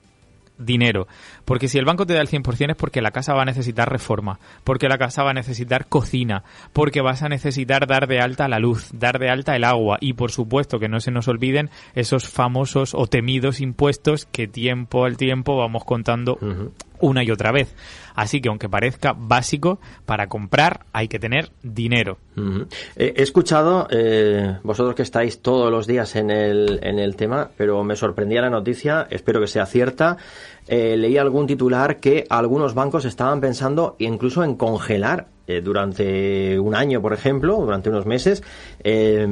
dinero. 0.57 1.07
Porque 1.45 1.67
si 1.67 1.77
el 1.77 1.85
banco 1.85 2.05
te 2.05 2.13
da 2.13 2.21
el 2.21 2.29
100% 2.29 2.71
es 2.71 2.77
porque 2.77 3.01
la 3.01 3.11
casa 3.11 3.33
va 3.33 3.43
a 3.43 3.45
necesitar 3.45 3.89
reforma, 3.89 4.39
porque 4.63 4.87
la 4.87 4.97
casa 4.97 5.23
va 5.23 5.31
a 5.31 5.33
necesitar 5.33 5.87
cocina, 5.87 6.43
porque 6.73 7.01
vas 7.01 7.23
a 7.23 7.29
necesitar 7.29 7.87
dar 7.87 8.07
de 8.07 8.19
alta 8.19 8.47
la 8.47 8.59
luz, 8.59 8.89
dar 8.93 9.19
de 9.19 9.29
alta 9.29 9.55
el 9.55 9.63
agua 9.63 9.97
y 9.99 10.13
por 10.13 10.31
supuesto 10.31 10.79
que 10.79 10.89
no 10.89 10.99
se 10.99 11.11
nos 11.11 11.27
olviden 11.27 11.69
esos 11.95 12.27
famosos 12.27 12.93
o 12.93 13.07
temidos 13.07 13.61
impuestos 13.61 14.25
que 14.25 14.47
tiempo 14.47 15.05
al 15.05 15.17
tiempo 15.17 15.57
vamos 15.57 15.83
contando 15.83 16.37
una 17.01 17.23
y 17.23 17.31
otra 17.31 17.51
vez. 17.51 17.75
Así 18.15 18.41
que 18.41 18.49
aunque 18.49 18.69
parezca 18.69 19.13
básico, 19.17 19.79
para 20.05 20.27
comprar 20.27 20.85
hay 20.93 21.07
que 21.07 21.19
tener 21.19 21.49
dinero. 21.63 22.17
Eh, 22.95 23.13
He 23.17 23.23
escuchado, 23.23 23.87
eh, 23.89 24.57
vosotros 24.63 24.95
que 24.95 25.01
estáis 25.01 25.41
todos 25.41 25.71
los 25.71 25.87
días 25.87 26.15
en 26.15 26.29
el, 26.29 26.79
en 26.83 26.99
el 26.99 27.15
tema, 27.15 27.49
pero 27.57 27.83
me 27.83 27.95
sorprendía 27.95 28.41
la 28.41 28.49
noticia, 28.49 29.07
espero 29.09 29.39
que 29.41 29.47
sea 29.47 29.65
cierta. 29.65 30.17
Eh, 30.73 30.95
leí 30.95 31.17
algún 31.17 31.47
titular 31.47 31.99
que 31.99 32.25
algunos 32.29 32.73
bancos 32.73 33.03
estaban 33.03 33.41
pensando 33.41 33.97
incluso 33.99 34.41
en 34.41 34.55
congelar 34.55 35.27
eh, 35.45 35.59
durante 35.59 36.57
un 36.57 36.75
año, 36.75 37.01
por 37.01 37.11
ejemplo, 37.11 37.57
durante 37.57 37.89
unos 37.89 38.05
meses, 38.05 38.41
eh, 38.81 39.27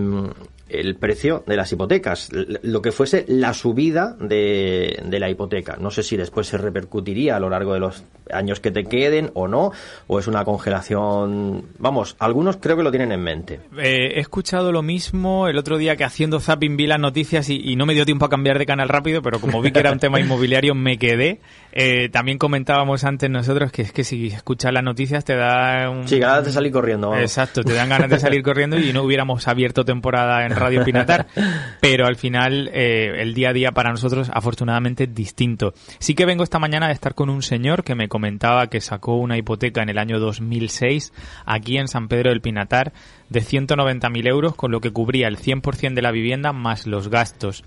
el 0.70 0.96
precio 0.96 1.44
de 1.48 1.56
las 1.56 1.72
hipotecas, 1.72 2.30
lo 2.32 2.82
que 2.82 2.92
fuese 2.92 3.26
la 3.28 3.54
subida 3.54 4.16
de, 4.20 5.02
de 5.06 5.20
la 5.20 5.30
hipoteca. 5.30 5.78
No 5.80 5.92
sé 5.92 6.04
si 6.04 6.18
después 6.18 6.48
se 6.48 6.58
repercutiría 6.58 7.36
a 7.36 7.40
lo 7.40 7.50
largo 7.50 7.74
de 7.74 7.80
los 7.80 8.04
años 8.32 8.60
que 8.60 8.72
te 8.72 8.86
queden 8.86 9.32
o 9.34 9.48
no, 9.48 9.72
o 10.08 10.20
es 10.20 10.28
una 10.28 10.46
congelación. 10.46 11.66
Vamos, 11.80 12.16
algunos 12.20 12.58
creo 12.58 12.78
que 12.78 12.84
lo 12.84 12.92
tienen 12.92 13.12
en 13.12 13.22
mente. 13.22 13.60
Eh, 13.78 14.14
he 14.16 14.20
escuchado 14.20 14.72
lo 14.72 14.82
mismo 14.82 15.48
el 15.48 15.58
otro 15.58 15.78
día 15.78 15.96
que 15.96 16.04
haciendo 16.04 16.40
zapping 16.40 16.78
vi 16.78 16.88
las 16.88 17.00
noticias 17.00 17.50
y, 17.50 17.60
y 17.64 17.76
no 17.76 17.86
me 17.86 17.94
dio 17.94 18.06
tiempo 18.06 18.26
a 18.26 18.30
cambiar 18.30 18.60
de 18.60 18.66
canal 18.66 18.90
rápido, 18.90 19.22
pero 19.22 19.40
como 19.40 19.62
vi 19.62 19.72
que 19.72 19.80
era 19.80 19.92
un 19.92 20.00
tema 20.00 20.20
inmobiliario 20.20 20.76
me 20.76 20.98
quedé. 20.98 21.40
Eh, 21.72 22.10
también 22.10 22.38
comentábamos 22.38 23.04
antes 23.04 23.30
nosotros 23.30 23.72
que 23.72 23.82
es 23.84 23.92
que 23.92 24.04
si 24.04 24.28
escuchas 24.28 24.74
las 24.74 24.84
noticias 24.84 25.26
te 25.26 25.36
da 25.36 25.90
un... 25.90 26.08
Sí, 26.08 26.20
ganas 26.20 26.46
de 26.46 26.52
salir 26.52 26.72
corriendo. 26.72 27.10
vamos. 27.10 27.24
Exacto, 27.24 27.64
te 27.64 27.74
dan 27.74 27.90
ganas 27.90 28.10
de 28.10 28.20
salir 28.20 28.44
corriendo 28.44 28.78
y 28.78 28.94
no 28.94 29.04
hubiéramos 29.04 29.48
abierto 29.48 29.86
temporada 29.86 30.46
en 30.46 30.56
Radio 30.60 30.84
Pinatar. 30.84 31.28
Pero 31.82 32.06
al 32.06 32.16
final, 32.16 32.70
eh, 32.74 33.22
el 33.22 33.34
día 33.34 33.50
a 33.50 33.54
día 33.54 33.72
para 33.72 33.92
nosotros, 33.92 34.30
afortunadamente, 34.34 35.06
es 35.06 35.16
distinto. 35.16 35.74
Sí 36.00 36.14
que 36.14 36.26
vengo 36.26 36.44
esta 36.44 36.60
mañana 36.60 36.88
de 36.88 36.94
estar 36.94 37.16
con 37.16 37.30
un 37.30 37.42
señor 37.42 37.84
que 37.84 37.96
me 37.96 38.10
comentaba 38.10 38.68
que 38.68 38.82
sacó 38.82 39.16
una 39.16 39.38
hipoteca 39.38 39.82
en 39.82 39.90
el 39.90 39.98
año 39.98 40.20
2006 40.20 41.14
aquí 41.46 41.78
en 41.78 41.88
San 41.88 42.08
Pedro 42.08 42.30
del 42.30 42.42
Pinatar 42.42 42.94
de 43.30 43.42
190.000 43.42 44.28
euros, 44.28 44.56
con 44.56 44.72
lo 44.72 44.82
que 44.82 44.92
cubría 44.92 45.28
el 45.28 45.38
100% 45.38 45.94
de 45.94 46.02
la 46.02 46.12
vivienda 46.12 46.52
más 46.52 46.88
los 46.88 47.10
gastos. 47.10 47.64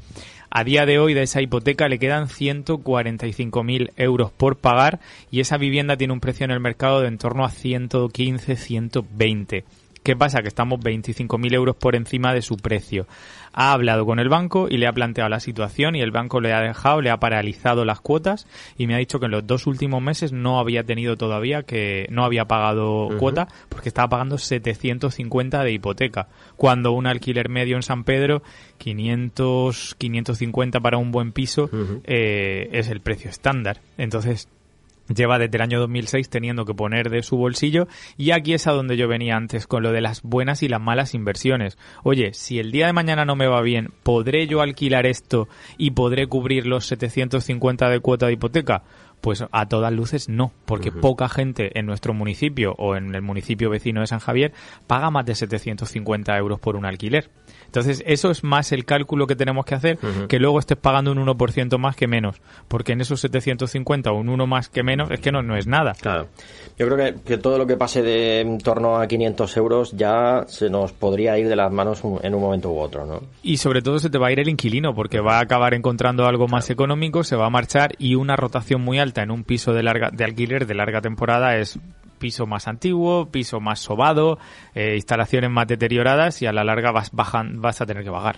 A 0.54 0.64
día 0.64 0.84
de 0.84 0.98
hoy 0.98 1.14
de 1.14 1.22
esa 1.22 1.40
hipoteca 1.40 1.88
le 1.88 1.98
quedan 1.98 2.28
145.000 2.28 3.92
euros 3.96 4.32
por 4.32 4.58
pagar 4.58 5.00
y 5.30 5.40
esa 5.40 5.56
vivienda 5.56 5.96
tiene 5.96 6.12
un 6.12 6.20
precio 6.20 6.44
en 6.44 6.50
el 6.50 6.60
mercado 6.60 7.00
de 7.00 7.08
en 7.08 7.16
torno 7.16 7.46
a 7.46 7.50
115, 7.50 8.56
120. 8.56 9.64
¿Qué 10.02 10.16
pasa? 10.16 10.42
Que 10.42 10.48
estamos 10.48 10.80
25.000 10.80 11.54
euros 11.54 11.76
por 11.76 11.94
encima 11.94 12.34
de 12.34 12.42
su 12.42 12.56
precio. 12.56 13.06
Ha 13.52 13.72
hablado 13.72 14.04
con 14.04 14.18
el 14.18 14.28
banco 14.28 14.66
y 14.68 14.78
le 14.78 14.88
ha 14.88 14.92
planteado 14.92 15.30
la 15.30 15.38
situación 15.38 15.94
y 15.94 16.00
el 16.00 16.10
banco 16.10 16.40
le 16.40 16.52
ha 16.52 16.60
dejado, 16.60 17.00
le 17.00 17.10
ha 17.10 17.18
paralizado 17.18 17.84
las 17.84 18.00
cuotas 18.00 18.48
y 18.76 18.86
me 18.86 18.94
ha 18.94 18.98
dicho 18.98 19.20
que 19.20 19.26
en 19.26 19.32
los 19.32 19.46
dos 19.46 19.66
últimos 19.66 20.02
meses 20.02 20.32
no 20.32 20.58
había 20.58 20.82
tenido 20.82 21.16
todavía 21.16 21.62
que 21.62 22.06
no 22.10 22.24
había 22.24 22.46
pagado 22.46 23.10
cuota 23.18 23.46
porque 23.68 23.90
estaba 23.90 24.08
pagando 24.08 24.38
750 24.38 25.62
de 25.62 25.72
hipoteca. 25.72 26.28
Cuando 26.56 26.92
un 26.92 27.06
alquiler 27.06 27.48
medio 27.48 27.76
en 27.76 27.82
San 27.82 28.02
Pedro, 28.02 28.42
500, 28.78 29.94
550 29.96 30.80
para 30.80 30.98
un 30.98 31.12
buen 31.12 31.30
piso, 31.32 31.70
eh, 32.04 32.68
es 32.72 32.88
el 32.88 33.00
precio 33.00 33.30
estándar. 33.30 33.80
Entonces, 33.98 34.48
lleva 35.14 35.38
desde 35.38 35.56
el 35.56 35.62
año 35.62 35.80
2006 35.80 36.28
teniendo 36.28 36.64
que 36.64 36.74
poner 36.74 37.10
de 37.10 37.22
su 37.22 37.36
bolsillo 37.36 37.88
y 38.16 38.30
aquí 38.30 38.54
es 38.54 38.66
a 38.66 38.72
donde 38.72 38.96
yo 38.96 39.08
venía 39.08 39.36
antes 39.36 39.66
con 39.66 39.82
lo 39.82 39.92
de 39.92 40.00
las 40.00 40.22
buenas 40.22 40.62
y 40.62 40.68
las 40.68 40.80
malas 40.80 41.14
inversiones. 41.14 41.78
Oye, 42.02 42.34
si 42.34 42.58
el 42.58 42.72
día 42.72 42.86
de 42.86 42.92
mañana 42.92 43.24
no 43.24 43.36
me 43.36 43.46
va 43.46 43.60
bien, 43.62 43.88
¿podré 44.02 44.46
yo 44.46 44.60
alquilar 44.60 45.06
esto 45.06 45.48
y 45.78 45.92
podré 45.92 46.26
cubrir 46.26 46.66
los 46.66 46.86
750 46.86 47.88
de 47.88 48.00
cuota 48.00 48.26
de 48.26 48.32
hipoteca? 48.32 48.82
Pues 49.22 49.42
a 49.50 49.68
todas 49.68 49.92
luces 49.92 50.28
no, 50.28 50.52
porque 50.66 50.92
poca 50.92 51.28
gente 51.28 51.78
en 51.78 51.86
nuestro 51.86 52.12
municipio 52.12 52.74
o 52.76 52.96
en 52.96 53.14
el 53.14 53.22
municipio 53.22 53.70
vecino 53.70 54.00
de 54.00 54.06
San 54.06 54.18
Javier 54.18 54.52
paga 54.86 55.10
más 55.10 55.24
de 55.24 55.34
750 55.34 56.36
euros 56.36 56.60
por 56.60 56.76
un 56.76 56.84
alquiler. 56.84 57.30
Entonces, 57.66 58.02
eso 58.06 58.30
es 58.30 58.44
más 58.44 58.72
el 58.72 58.84
cálculo 58.84 59.26
que 59.26 59.36
tenemos 59.36 59.64
que 59.64 59.74
hacer, 59.74 59.98
que 60.28 60.38
luego 60.38 60.58
estés 60.58 60.76
pagando 60.76 61.12
un 61.12 61.24
1% 61.24 61.78
más 61.78 61.96
que 61.96 62.06
menos, 62.06 62.42
porque 62.68 62.92
en 62.92 63.00
esos 63.00 63.20
750 63.20 64.10
o 64.10 64.18
un 64.18 64.28
1 64.28 64.46
más 64.46 64.68
que 64.68 64.82
menos 64.82 65.10
es 65.10 65.20
que 65.20 65.32
no, 65.32 65.42
no 65.42 65.56
es 65.56 65.66
nada. 65.66 65.92
Claro. 66.00 66.26
Yo 66.76 66.86
creo 66.88 66.98
que, 66.98 67.20
que 67.22 67.38
todo 67.38 67.56
lo 67.56 67.66
que 67.66 67.76
pase 67.76 68.02
de 68.02 68.40
en 68.40 68.58
torno 68.58 68.98
a 68.98 69.06
500 69.06 69.56
euros 69.56 69.92
ya 69.92 70.44
se 70.48 70.68
nos 70.68 70.92
podría 70.92 71.38
ir 71.38 71.48
de 71.48 71.56
las 71.56 71.72
manos 71.72 72.02
en 72.22 72.34
un 72.34 72.40
momento 72.40 72.70
u 72.70 72.78
otro, 72.78 73.06
¿no? 73.06 73.22
Y 73.42 73.58
sobre 73.58 73.82
todo 73.82 73.98
se 73.98 74.10
te 74.10 74.18
va 74.18 74.28
a 74.28 74.32
ir 74.32 74.40
el 74.40 74.48
inquilino, 74.48 74.94
porque 74.94 75.20
va 75.20 75.38
a 75.38 75.42
acabar 75.42 75.74
encontrando 75.74 76.26
algo 76.26 76.48
más 76.48 76.70
económico, 76.70 77.24
se 77.24 77.36
va 77.36 77.46
a 77.46 77.50
marchar 77.50 77.94
y 77.98 78.16
una 78.16 78.36
rotación 78.36 78.82
muy 78.82 78.98
alta 78.98 79.11
en 79.20 79.30
un 79.30 79.44
piso 79.44 79.74
de 79.74 79.82
larga 79.82 80.10
de 80.10 80.24
alquiler 80.24 80.66
de 80.66 80.74
larga 80.74 81.02
temporada 81.02 81.56
es 81.58 81.78
piso 82.22 82.46
más 82.46 82.68
antiguo, 82.68 83.26
piso 83.32 83.58
más 83.58 83.80
sobado, 83.80 84.38
eh, 84.76 84.94
instalaciones 84.94 85.50
más 85.50 85.66
deterioradas 85.66 86.40
y 86.40 86.46
a 86.46 86.52
la 86.52 86.62
larga 86.62 86.92
vas, 86.92 87.10
bajan, 87.10 87.60
vas 87.60 87.80
a 87.80 87.86
tener 87.86 88.04
que 88.04 88.12
pagar. 88.12 88.36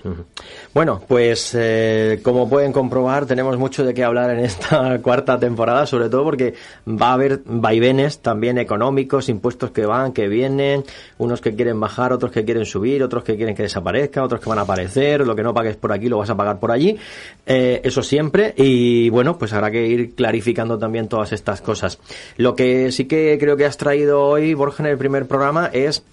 Bueno, 0.73 1.03
pues 1.07 1.55
eh, 1.55 2.19
como 2.23 2.49
pueden 2.49 2.73
comprobar 2.73 3.26
tenemos 3.26 3.59
mucho 3.59 3.85
de 3.85 3.93
qué 3.93 4.03
hablar 4.03 4.31
en 4.31 4.38
esta 4.38 4.99
cuarta 5.03 5.38
temporada, 5.38 5.85
sobre 5.85 6.09
todo 6.09 6.25
porque 6.25 6.55
va 6.88 7.11
a 7.11 7.12
haber 7.12 7.43
vaivenes 7.45 8.21
también 8.21 8.57
económicos, 8.57 9.29
impuestos 9.29 9.71
que 9.71 9.85
van, 9.85 10.14
que 10.14 10.29
vienen, 10.29 10.83
unos 11.19 11.43
que 11.43 11.55
quieren 11.55 11.79
bajar, 11.79 12.14
otros 12.14 12.33
que 12.33 12.43
quieren 12.43 12.64
subir, 12.64 13.03
otros 13.03 13.23
que 13.23 13.37
quieren 13.37 13.55
que 13.55 13.64
desaparezca, 13.64 14.25
otros 14.25 14.41
que 14.41 14.49
van 14.49 14.61
a 14.61 14.62
aparecer, 14.62 15.26
lo 15.26 15.37
que 15.37 15.43
no 15.43 15.53
pagues 15.53 15.76
por 15.76 15.93
aquí 15.93 16.09
lo 16.09 16.17
vas 16.17 16.31
a 16.31 16.37
pagar 16.38 16.59
por 16.59 16.73
allí, 16.73 16.97
eh, 17.45 17.83
eso 17.85 18.03
siempre 18.03 18.55
y 18.57 19.11
bueno, 19.11 19.37
pues 19.37 19.53
habrá 19.53 19.71
que 19.71 19.87
ir 19.87 20.14
clarificando 20.14 20.79
también 20.79 21.07
todas 21.07 21.33
estas 21.33 21.61
cosas. 21.61 21.99
Lo 22.38 22.57
que 22.57 22.91
sí 22.91 23.05
que 23.05 23.37
creo 23.38 23.59
que 23.59 23.74
traído 23.76 24.23
hoy, 24.23 24.54
Borja, 24.54 24.83
en 24.83 24.90
el 24.90 24.99
primer 24.99 25.26
programa 25.26 25.71
es 25.73 26.04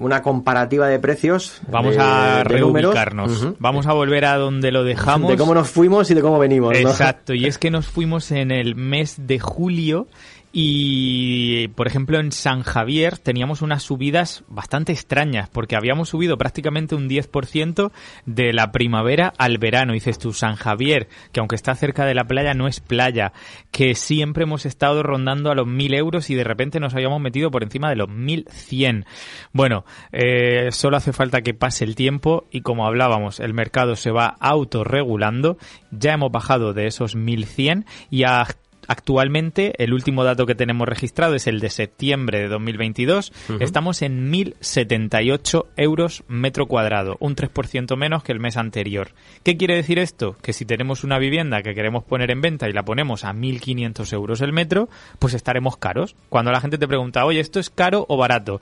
una 0.00 0.22
comparativa 0.22 0.88
de 0.88 0.98
precios. 0.98 1.60
Vamos 1.68 1.96
a 1.98 2.42
reubicarnos. 2.42 3.54
Vamos 3.58 3.86
a 3.86 3.92
volver 3.92 4.24
a 4.24 4.36
donde 4.36 4.72
lo 4.72 4.82
dejamos. 4.82 5.30
De 5.30 5.36
cómo 5.36 5.54
nos 5.54 5.68
fuimos 5.68 6.10
y 6.10 6.14
de 6.14 6.22
cómo 6.22 6.38
venimos. 6.38 6.74
Exacto. 6.74 7.34
Y 7.34 7.46
es 7.46 7.58
que 7.58 7.70
nos 7.70 7.86
fuimos 7.86 8.30
en 8.30 8.50
el 8.50 8.74
mes 8.76 9.26
de 9.26 9.38
julio 9.38 10.06
y, 10.52 11.68
por 11.68 11.86
ejemplo, 11.86 12.18
en 12.18 12.32
San 12.32 12.62
Javier 12.62 13.18
teníamos 13.18 13.62
unas 13.62 13.84
subidas 13.84 14.42
bastante 14.48 14.92
extrañas, 14.92 15.48
porque 15.48 15.76
habíamos 15.76 16.08
subido 16.08 16.36
prácticamente 16.38 16.96
un 16.96 17.08
10% 17.08 17.92
de 18.26 18.52
la 18.52 18.72
primavera 18.72 19.32
al 19.38 19.58
verano. 19.58 19.92
Dices 19.92 20.18
tú, 20.18 20.32
San 20.32 20.56
Javier, 20.56 21.08
que 21.30 21.38
aunque 21.38 21.54
está 21.54 21.76
cerca 21.76 22.04
de 22.04 22.14
la 22.14 22.24
playa, 22.24 22.54
no 22.54 22.66
es 22.66 22.80
playa, 22.80 23.32
que 23.70 23.94
siempre 23.94 24.42
hemos 24.42 24.66
estado 24.66 25.04
rondando 25.04 25.52
a 25.52 25.54
los 25.54 25.68
1.000 25.68 25.94
euros 25.94 26.30
y 26.30 26.34
de 26.34 26.44
repente 26.44 26.80
nos 26.80 26.94
habíamos 26.94 27.20
metido 27.20 27.52
por 27.52 27.62
encima 27.62 27.88
de 27.88 27.96
los 27.96 28.08
1.100. 28.08 29.04
Bueno, 29.52 29.84
eh, 30.10 30.70
solo 30.72 30.96
hace 30.96 31.12
falta 31.12 31.42
que 31.42 31.54
pase 31.54 31.84
el 31.84 31.94
tiempo 31.94 32.48
y 32.50 32.62
como 32.62 32.86
hablábamos, 32.86 33.38
el 33.38 33.54
mercado 33.54 33.94
se 33.94 34.10
va 34.10 34.36
autorregulando. 34.40 35.58
Ya 35.92 36.14
hemos 36.14 36.32
bajado 36.32 36.72
de 36.72 36.88
esos 36.88 37.16
1.100 37.16 37.84
y 38.10 38.24
a 38.24 38.46
Actualmente, 38.88 39.72
el 39.82 39.92
último 39.92 40.24
dato 40.24 40.46
que 40.46 40.54
tenemos 40.54 40.88
registrado 40.88 41.34
es 41.34 41.46
el 41.46 41.60
de 41.60 41.70
septiembre 41.70 42.40
de 42.40 42.48
2022. 42.48 43.32
Estamos 43.60 44.02
en 44.02 44.32
1.078 44.32 45.66
euros 45.76 46.24
metro 46.28 46.66
cuadrado, 46.66 47.16
un 47.20 47.36
3% 47.36 47.96
menos 47.96 48.22
que 48.22 48.32
el 48.32 48.40
mes 48.40 48.56
anterior. 48.56 49.12
¿Qué 49.42 49.56
quiere 49.56 49.76
decir 49.76 49.98
esto? 49.98 50.36
Que 50.42 50.52
si 50.52 50.64
tenemos 50.64 51.04
una 51.04 51.18
vivienda 51.18 51.62
que 51.62 51.74
queremos 51.74 52.04
poner 52.04 52.30
en 52.30 52.40
venta 52.40 52.68
y 52.68 52.72
la 52.72 52.84
ponemos 52.84 53.24
a 53.24 53.32
1.500 53.32 54.12
euros 54.12 54.40
el 54.40 54.52
metro, 54.52 54.88
pues 55.18 55.34
estaremos 55.34 55.76
caros. 55.76 56.16
Cuando 56.28 56.50
la 56.50 56.60
gente 56.60 56.78
te 56.78 56.88
pregunta, 56.88 57.24
oye, 57.24 57.40
¿esto 57.40 57.60
es 57.60 57.70
caro 57.70 58.06
o 58.08 58.16
barato? 58.16 58.60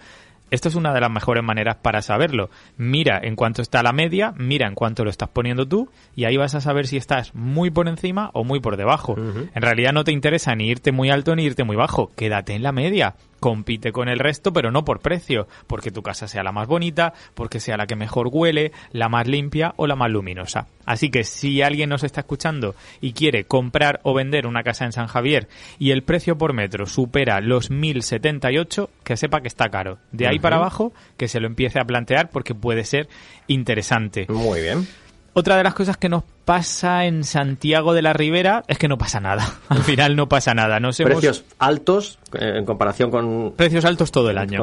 Esto 0.51 0.69
es 0.69 0.75
una 0.75 0.93
de 0.93 1.01
las 1.01 1.11
mejores 1.11 1.45
maneras 1.45 1.77
para 1.83 2.03
saberlo. 2.03 2.51
Mira 2.77 3.21
en 3.23 3.37
cuánto 3.37 3.63
está 3.63 3.83
la 3.83 3.93
media, 3.93 4.33
mira 4.37 4.67
en 4.67 4.75
cuánto 4.75 5.05
lo 5.05 5.11
estás 5.11 5.29
poniendo 5.29 5.67
tú 5.67 5.91
y 6.15 6.25
ahí 6.25 6.37
vas 6.37 6.55
a 6.55 6.61
saber 6.61 6.87
si 6.87 6.97
estás 6.97 7.35
muy 7.35 7.71
por 7.71 7.89
encima 7.89 8.31
o 8.33 8.45
muy 8.45 8.61
por 8.61 8.77
debajo. 8.77 9.17
En 9.19 9.63
realidad 9.63 9.93
no 9.93 10.05
te 10.05 10.13
interesa 10.13 10.55
ni 10.55 10.69
irte 10.69 10.93
muy 10.93 11.11
alto 11.11 11.37
ni 11.37 11.45
irte 11.45 11.65
muy 11.65 11.77
bajo. 11.77 12.11
Quédate 12.17 12.55
en 12.55 12.63
la 12.63 12.73
media 12.73 13.15
compite 13.41 13.93
con 13.93 14.09
el 14.09 14.19
resto, 14.19 14.53
pero 14.53 14.71
no 14.71 14.85
por 14.85 15.01
precio, 15.01 15.49
porque 15.67 15.91
tu 15.91 16.03
casa 16.03 16.29
sea 16.29 16.43
la 16.43 16.53
más 16.53 16.67
bonita, 16.67 17.15
porque 17.35 17.61
sea 17.61 17.77
la 17.77 17.87
que 17.87 17.97
mejor 17.97 18.29
huele, 18.31 18.73
la 18.93 19.09
más 19.09 19.27
limpia 19.27 19.75
o 19.77 19.87
la 19.87 19.97
más 19.97 20.11
luminosa. 20.11 20.67
Así 20.87 21.11
que 21.11 21.25
si 21.25 21.63
alguien 21.63 21.91
nos 21.91 22.05
está 22.05 22.21
escuchando 22.21 22.75
y 23.01 23.13
quiere 23.13 23.45
comprar 23.45 24.01
o 24.05 24.15
vender 24.15 24.47
una 24.47 24.63
casa 24.63 24.85
en 24.85 24.93
San 24.93 25.07
Javier 25.07 25.49
y 25.79 25.91
el 25.91 26.03
precio 26.03 26.39
por 26.39 26.55
metro 26.55 26.87
supera 26.87 27.41
los 27.41 27.71
1078, 27.71 28.91
que 29.05 29.17
sepa 29.17 29.41
que 29.41 29.49
está 29.49 29.69
caro. 29.69 29.99
De 30.13 30.27
ahí 30.27 30.39
para 30.39 30.57
abajo, 30.57 30.93
que 31.17 31.29
se 31.29 31.41
lo 31.41 31.47
empiece 31.47 31.79
a 31.79 31.85
plantear 31.85 32.31
porque 32.31 32.55
puede 32.55 32.85
ser 32.85 33.09
interesante. 33.47 34.27
Muy 34.29 34.63
bien. 34.63 34.87
Otra 35.35 35.57
de 35.57 35.63
las 35.63 35.75
cosas 35.75 35.97
que 35.97 36.09
nos 36.09 36.25
pasa 36.49 37.05
en 37.05 37.25
Santiago 37.25 37.93
de 37.93 38.01
la 38.01 38.15
Ribera 38.15 38.65
es 38.69 38.79
que 38.79 38.89
no 38.89 38.97
pasa 38.97 39.21
nada. 39.21 39.59
Al 39.69 39.83
final 39.83 40.17
no 40.17 40.31
pasa 40.31 40.55
nada. 40.55 40.81
No 40.81 40.89
Precios 40.97 41.45
altos 41.59 42.19
eh, 42.33 42.55
en 42.57 42.65
comparación 42.65 43.11
con... 43.11 43.53
Precios 43.53 43.85
altos 43.85 44.11
todo 44.11 44.31
el 44.31 44.39
año. 44.39 44.59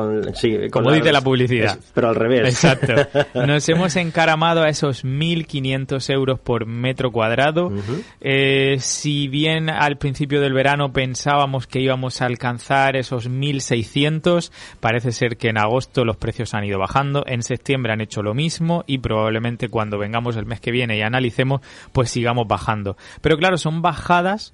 como 0.72 0.92
dice 0.92 1.12
la 1.12 1.22
publicidad. 1.22 1.78
pero 1.94 2.10
al 2.10 2.16
revés. 2.16 2.50
Exacto. 2.50 2.94
Nos 3.46 3.70
hemos 3.70 3.96
encaramado 3.98 4.64
a 4.64 4.70
esos 4.70 5.06
1.500 5.06 6.12
euros 6.12 6.40
por 6.40 6.66
metro 6.66 7.12
cuadrado. 7.12 7.72
Eh, 8.20 8.78
si 8.80 9.28
bien 9.28 9.70
al 9.70 9.98
principio 9.98 10.42
del 10.42 10.54
verano 10.54 10.92
pensábamos 10.92 11.68
que 11.68 11.82
íbamos 11.82 12.20
a 12.24 12.26
alcanzar 12.26 12.96
esos 12.96 13.30
1.600, 13.30 14.52
parece 14.80 15.12
ser 15.12 15.38
que 15.38 15.50
en 15.50 15.60
agosto 15.60 16.04
los 16.04 16.18
precios 16.18 16.56
han 16.56 16.64
ido 16.64 16.80
bajando. 16.80 17.24
En 17.28 17.44
septiembre 17.44 17.94
han 17.94 18.02
hecho 18.02 18.24
lo 18.24 18.34
mismo 18.34 18.84
y 18.88 18.98
probablemente 18.98 19.70
cuando 19.70 20.00
vengamos 20.00 20.36
el 20.36 20.48
mes 20.48 20.60
que 20.60 20.72
viene 20.72 20.98
y 20.98 21.02
analicemos 21.02 21.62
pues 21.92 22.10
sigamos 22.10 22.48
bajando. 22.48 22.98
Pero 23.22 23.38
claro, 23.38 23.58
son 23.58 23.82
bajadas 23.82 24.54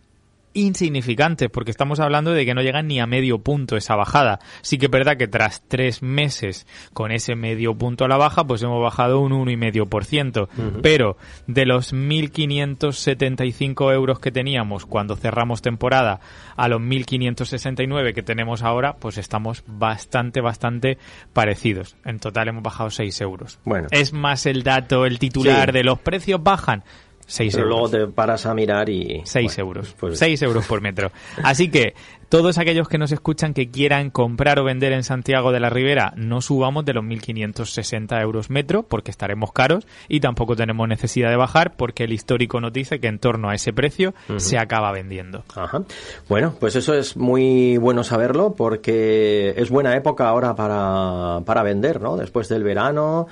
insignificantes, 0.54 1.50
porque 1.50 1.72
estamos 1.72 2.00
hablando 2.00 2.32
de 2.32 2.46
que 2.46 2.54
no 2.54 2.62
llegan 2.62 2.88
ni 2.88 3.00
a 3.00 3.08
medio 3.08 3.40
punto 3.40 3.76
esa 3.78 3.96
bajada. 3.96 4.40
Sí 4.62 4.78
que 4.78 4.88
es 4.88 4.92
verdad 4.92 5.16
que 5.18 5.28
tras 5.28 5.64
tres 5.68 6.04
meses 6.04 6.68
con 6.94 7.12
ese 7.12 7.36
medio 7.36 7.76
punto 7.76 8.06
a 8.06 8.08
la 8.08 8.18
baja, 8.18 8.46
pues 8.46 8.64
hemos 8.64 8.82
bajado 8.82 9.20
un 9.20 9.32
1,5%. 9.32 10.48
Pero 10.82 11.18
de 11.48 11.66
los 11.66 11.94
1.575 11.94 13.94
euros 13.94 14.20
que 14.20 14.32
teníamos 14.32 14.86
cuando 14.86 15.16
cerramos 15.16 15.62
temporada 15.62 16.20
a 16.56 16.68
los 16.68 16.82
1.569 16.82 18.14
que 18.14 18.24
tenemos 18.24 18.64
ahora, 18.64 18.98
pues 18.98 19.18
estamos 19.18 19.64
bastante, 19.68 20.42
bastante 20.42 20.98
parecidos. 21.34 21.96
En 22.06 22.20
total 22.20 22.50
hemos 22.50 22.64
bajado 22.64 22.90
6 22.90 23.22
euros. 23.22 23.60
Bueno. 23.64 23.88
Es 23.92 24.12
más 24.14 24.46
el 24.46 24.64
dato, 24.64 25.06
el 25.06 25.20
titular 25.20 25.72
de 25.72 25.84
los 25.84 26.00
precios 26.00 26.44
bajan 26.44 26.84
6 27.32 27.56
Pero 27.56 27.68
luego 27.68 27.90
te 27.90 28.08
paras 28.08 28.46
a 28.46 28.54
mirar 28.54 28.90
y... 28.90 29.22
6 29.24 29.58
euros. 29.60 29.96
Pues... 29.98 30.20
6 30.20 30.42
euros 30.42 30.66
por 30.66 30.82
metro. 30.82 31.14
Así 31.44 31.72
que 31.72 31.94
todos 32.28 32.58
aquellos 32.58 32.90
que 32.90 32.98
nos 32.98 33.14
escuchan 33.14 33.54
que 33.54 33.72
quieran 33.72 34.10
comprar 34.10 34.60
o 34.60 34.66
vender 34.66 34.92
en 34.92 35.04
Santiago 35.04 35.54
de 35.54 35.62
la 35.62 35.70
Ribera, 35.70 36.14
no 36.18 36.42
subamos 36.42 36.84
de 36.84 36.94
los 36.94 37.06
1.560 37.06 38.22
euros 38.22 38.50
metro 38.50 38.84
porque 38.84 39.12
estaremos 39.12 39.54
caros 39.54 39.88
y 40.10 40.20
tampoco 40.20 40.58
tenemos 40.58 40.90
necesidad 40.90 41.30
de 41.30 41.38
bajar 41.38 41.78
porque 41.78 42.04
el 42.04 42.12
histórico 42.12 42.60
nos 42.60 42.74
dice 42.74 43.00
que 43.00 43.08
en 43.08 43.20
torno 43.20 43.50
a 43.50 43.56
ese 43.56 43.72
precio 43.72 44.14
se 44.36 44.58
acaba 44.58 44.92
vendiendo. 44.92 45.46
Ajá. 45.56 45.84
Bueno, 46.28 46.54
pues 46.60 46.76
eso 46.76 46.94
es 46.94 47.16
muy 47.16 47.78
bueno 47.78 48.04
saberlo 48.04 48.56
porque 48.56 49.54
es 49.56 49.70
buena 49.70 49.96
época 49.96 50.28
ahora 50.28 50.54
para, 50.56 51.46
para 51.46 51.64
vender, 51.64 52.02
¿no? 52.02 52.18
Después 52.18 52.50
del 52.50 52.64
verano 52.64 53.28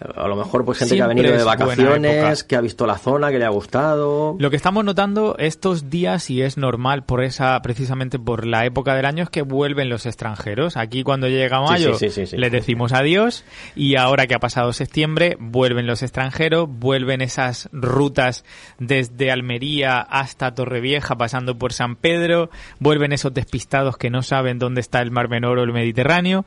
a 0.00 0.28
lo 0.28 0.36
mejor 0.36 0.64
pues 0.64 0.78
gente 0.78 0.94
que 0.94 1.02
ha 1.02 1.06
venido 1.06 1.36
de 1.36 1.42
vacaciones, 1.42 2.44
que 2.44 2.56
ha 2.56 2.60
visto 2.60 2.86
la 2.86 2.98
zona, 2.98 3.30
que 3.30 3.38
le 3.38 3.44
ha 3.44 3.50
gustado. 3.50 4.36
Lo 4.38 4.50
que 4.50 4.56
estamos 4.56 4.84
notando 4.84 5.34
estos 5.38 5.90
días 5.90 6.30
y 6.30 6.42
es 6.42 6.56
normal 6.56 7.04
por 7.04 7.24
esa 7.24 7.60
precisamente 7.62 8.18
por 8.18 8.46
la 8.46 8.64
época 8.64 8.94
del 8.94 9.06
año 9.06 9.24
es 9.24 9.30
que 9.30 9.42
vuelven 9.42 9.88
los 9.88 10.06
extranjeros. 10.06 10.76
Aquí 10.76 11.02
cuando 11.02 11.28
llega 11.28 11.60
mayo 11.60 11.96
les 12.00 12.52
decimos 12.52 12.92
adiós 12.92 13.44
y 13.74 13.96
ahora 13.96 14.26
que 14.26 14.34
ha 14.34 14.38
pasado 14.38 14.72
septiembre 14.72 15.36
vuelven 15.40 15.86
los 15.86 16.02
extranjeros, 16.02 16.68
vuelven 16.68 17.20
esas 17.20 17.68
rutas 17.72 18.44
desde 18.78 19.32
Almería 19.32 20.00
hasta 20.00 20.54
Torrevieja 20.54 21.16
pasando 21.16 21.58
por 21.58 21.72
San 21.72 21.96
Pedro, 21.96 22.50
vuelven 22.78 23.12
esos 23.12 23.34
despistados 23.34 23.96
que 23.96 24.10
no 24.10 24.22
saben 24.22 24.58
dónde 24.60 24.80
está 24.80 25.00
el 25.00 25.10
Mar 25.10 25.28
Menor 25.28 25.58
o 25.58 25.64
el 25.64 25.72
Mediterráneo 25.72 26.44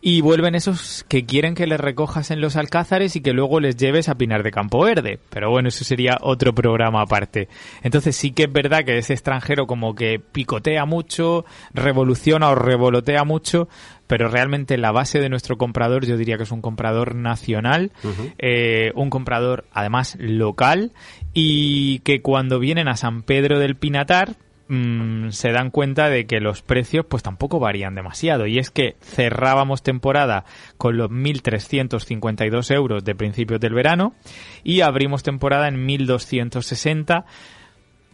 y 0.00 0.20
vuelven 0.22 0.54
esos 0.54 1.04
que 1.08 1.26
quieren 1.26 1.54
que 1.54 1.66
les 1.66 1.80
recojas 1.80 2.30
en 2.30 2.40
los 2.40 2.56
alcázares 2.56 2.83
y 3.16 3.20
que 3.20 3.32
luego 3.32 3.60
les 3.60 3.76
lleves 3.76 4.08
a 4.08 4.14
Pinar 4.14 4.42
de 4.42 4.50
Campo 4.50 4.84
Verde. 4.84 5.18
Pero 5.30 5.50
bueno, 5.50 5.68
eso 5.68 5.84
sería 5.84 6.18
otro 6.20 6.54
programa 6.54 7.02
aparte. 7.02 7.48
Entonces 7.82 8.14
sí 8.14 8.32
que 8.32 8.44
es 8.44 8.52
verdad 8.52 8.84
que 8.84 8.98
ese 8.98 9.14
extranjero 9.14 9.66
como 9.66 9.94
que 9.94 10.20
picotea 10.20 10.84
mucho, 10.84 11.44
revoluciona 11.72 12.50
o 12.50 12.54
revolotea 12.54 13.24
mucho, 13.24 13.68
pero 14.06 14.28
realmente 14.28 14.76
la 14.76 14.92
base 14.92 15.18
de 15.20 15.28
nuestro 15.28 15.56
comprador 15.56 16.06
yo 16.06 16.16
diría 16.16 16.36
que 16.36 16.42
es 16.42 16.52
un 16.52 16.60
comprador 16.60 17.14
nacional, 17.14 17.90
eh, 18.38 18.92
un 18.94 19.10
comprador 19.10 19.64
además 19.72 20.16
local 20.20 20.92
y 21.32 22.00
que 22.00 22.20
cuando 22.20 22.58
vienen 22.58 22.88
a 22.88 22.96
San 22.96 23.22
Pedro 23.22 23.58
del 23.58 23.76
Pinatar 23.76 24.36
mm, 24.68 25.30
se 25.30 25.52
dan 25.52 25.70
cuenta 25.70 26.08
de 26.08 26.26
que 26.26 26.40
los 26.40 26.62
precios 26.62 27.06
pues 27.08 27.22
tampoco 27.22 27.58
varían 27.58 27.94
demasiado. 27.94 28.46
Y 28.46 28.58
es 28.58 28.70
que 28.70 28.96
cerrábamos 29.00 29.82
temporada 29.82 30.44
con 30.76 30.96
los 30.96 31.10
1.352 31.10 32.74
euros 32.74 33.04
de 33.04 33.14
principios 33.14 33.60
del 33.60 33.74
verano 33.74 34.14
y 34.62 34.80
abrimos 34.80 35.22
temporada 35.22 35.68
en 35.68 35.86
1.260 35.86 37.24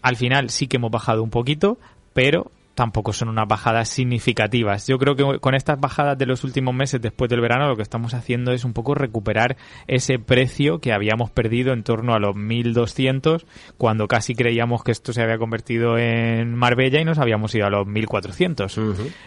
al 0.03 0.17
final 0.17 0.49
sí 0.51 0.67
que 0.67 0.79
hemos 0.79 0.91
bajado 0.91 1.23
un 1.23 1.31
poquito 1.31 1.79
pero 2.15 2.51
tampoco 2.81 3.13
son 3.13 3.29
unas 3.29 3.47
bajadas 3.47 3.91
significativas. 3.91 4.87
Yo 4.87 4.97
creo 4.97 5.15
que 5.15 5.39
con 5.39 5.55
estas 5.55 5.79
bajadas 5.79 6.17
de 6.17 6.25
los 6.25 6.45
últimos 6.45 6.75
meses 6.75 6.99
después 7.03 7.29
del 7.29 7.43
verano 7.43 7.69
lo 7.69 7.77
que 7.77 7.83
estamos 7.83 8.15
haciendo 8.15 8.53
es 8.53 8.65
un 8.65 8.73
poco 8.73 8.95
recuperar 8.95 9.59
ese 9.87 10.19
precio 10.19 10.79
que 10.79 10.95
habíamos 10.95 11.31
perdido 11.31 11.75
en 11.75 11.83
torno 11.83 12.15
a 12.15 12.19
los 12.19 12.35
1200 12.35 13.45
cuando 13.77 14.09
casi 14.09 14.35
creíamos 14.35 14.83
que 14.83 14.93
esto 14.93 15.13
se 15.13 15.21
había 15.21 15.37
convertido 15.37 15.99
en 15.99 16.55
Marbella 16.55 16.99
y 16.99 17.05
nos 17.05 17.19
habíamos 17.19 17.55
ido 17.55 17.67
a 17.67 17.71
los 17.71 17.87
1400. 17.87 18.81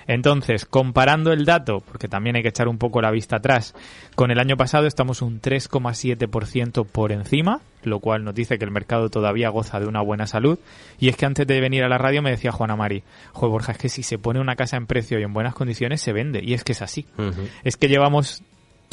Entonces, 0.07 0.65
comparando 0.65 1.31
el 1.31 1.45
dato, 1.45 1.81
porque 1.81 2.07
también 2.07 2.35
hay 2.35 2.41
que 2.41 2.49
echar 2.49 2.67
un 2.67 2.79
poco 2.79 3.03
la 3.03 3.11
vista 3.11 3.35
atrás, 3.35 3.75
con 4.15 4.31
el 4.31 4.39
año 4.39 4.57
pasado 4.57 4.87
estamos 4.87 5.21
un 5.21 5.41
3,7% 5.41 6.87
por 6.87 7.11
encima 7.11 7.61
lo 7.85 7.99
cual 7.99 8.23
nos 8.23 8.35
dice 8.35 8.57
que 8.57 8.65
el 8.65 8.71
mercado 8.71 9.09
todavía 9.09 9.49
goza 9.49 9.79
de 9.79 9.87
una 9.87 10.01
buena 10.01 10.27
salud. 10.27 10.59
Y 10.99 11.09
es 11.09 11.15
que 11.15 11.25
antes 11.25 11.47
de 11.47 11.59
venir 11.61 11.83
a 11.83 11.89
la 11.89 11.97
radio 11.97 12.21
me 12.21 12.31
decía 12.31 12.51
Juana 12.51 12.75
Mari, 12.75 13.03
joder 13.33 13.51
Borja, 13.51 13.71
es 13.73 13.77
que 13.77 13.89
si 13.89 14.03
se 14.03 14.17
pone 14.17 14.39
una 14.39 14.55
casa 14.55 14.77
en 14.77 14.85
precio 14.85 15.19
y 15.19 15.23
en 15.23 15.33
buenas 15.33 15.53
condiciones 15.53 16.01
se 16.01 16.13
vende. 16.13 16.41
Y 16.43 16.53
es 16.53 16.63
que 16.63 16.73
es 16.73 16.81
así. 16.81 17.05
Es 17.63 17.77
que 17.77 17.87
llevamos 17.87 18.43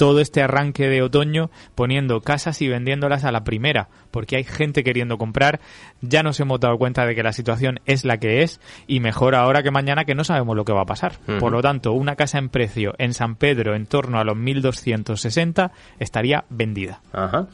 todo 0.00 0.21
este 0.21 0.42
arranque 0.42 0.88
de 0.88 1.02
otoño 1.02 1.50
poniendo 1.75 2.23
casas 2.23 2.62
y 2.62 2.69
vendiéndolas 2.69 3.25
a 3.25 3.33
la 3.33 3.45
primera, 3.45 3.90
porque 4.11 4.37
hay 4.37 4.45
gente 4.45 4.83
queriendo 4.83 5.19
comprar, 5.19 5.61
ya 6.00 6.23
nos 6.23 6.40
hemos 6.40 6.59
dado 6.59 6.78
cuenta 6.78 7.04
de 7.04 7.14
que 7.14 7.23
la 7.23 7.35
situación 7.35 7.80
es 7.85 8.07
la 8.07 8.16
que 8.16 8.42
es 8.42 8.62
y 8.87 9.00
mejor 9.00 9.35
ahora 9.35 9.62
que 9.62 9.71
mañana 9.71 10.07
que 10.07 10.14
no 10.14 10.25
sabemos 10.25 10.57
lo 10.57 10.64
que 10.64 10.73
va 10.73 10.80
a 10.80 10.87
pasar. 10.87 11.19
Por 11.38 11.52
lo 11.52 11.61
tanto, 11.61 11.92
una 11.92 12.16
casa 12.16 12.38
en 12.38 12.49
precio 12.49 12.95
en 12.97 13.12
San 13.12 13.37
Pedro 13.37 13.75
en 13.75 13.85
torno 13.85 14.19
a 14.19 14.25
los 14.25 14.38
1260 14.38 15.71
estaría 15.99 16.47
vendida. 16.49 17.02
Ajá. 17.12 17.49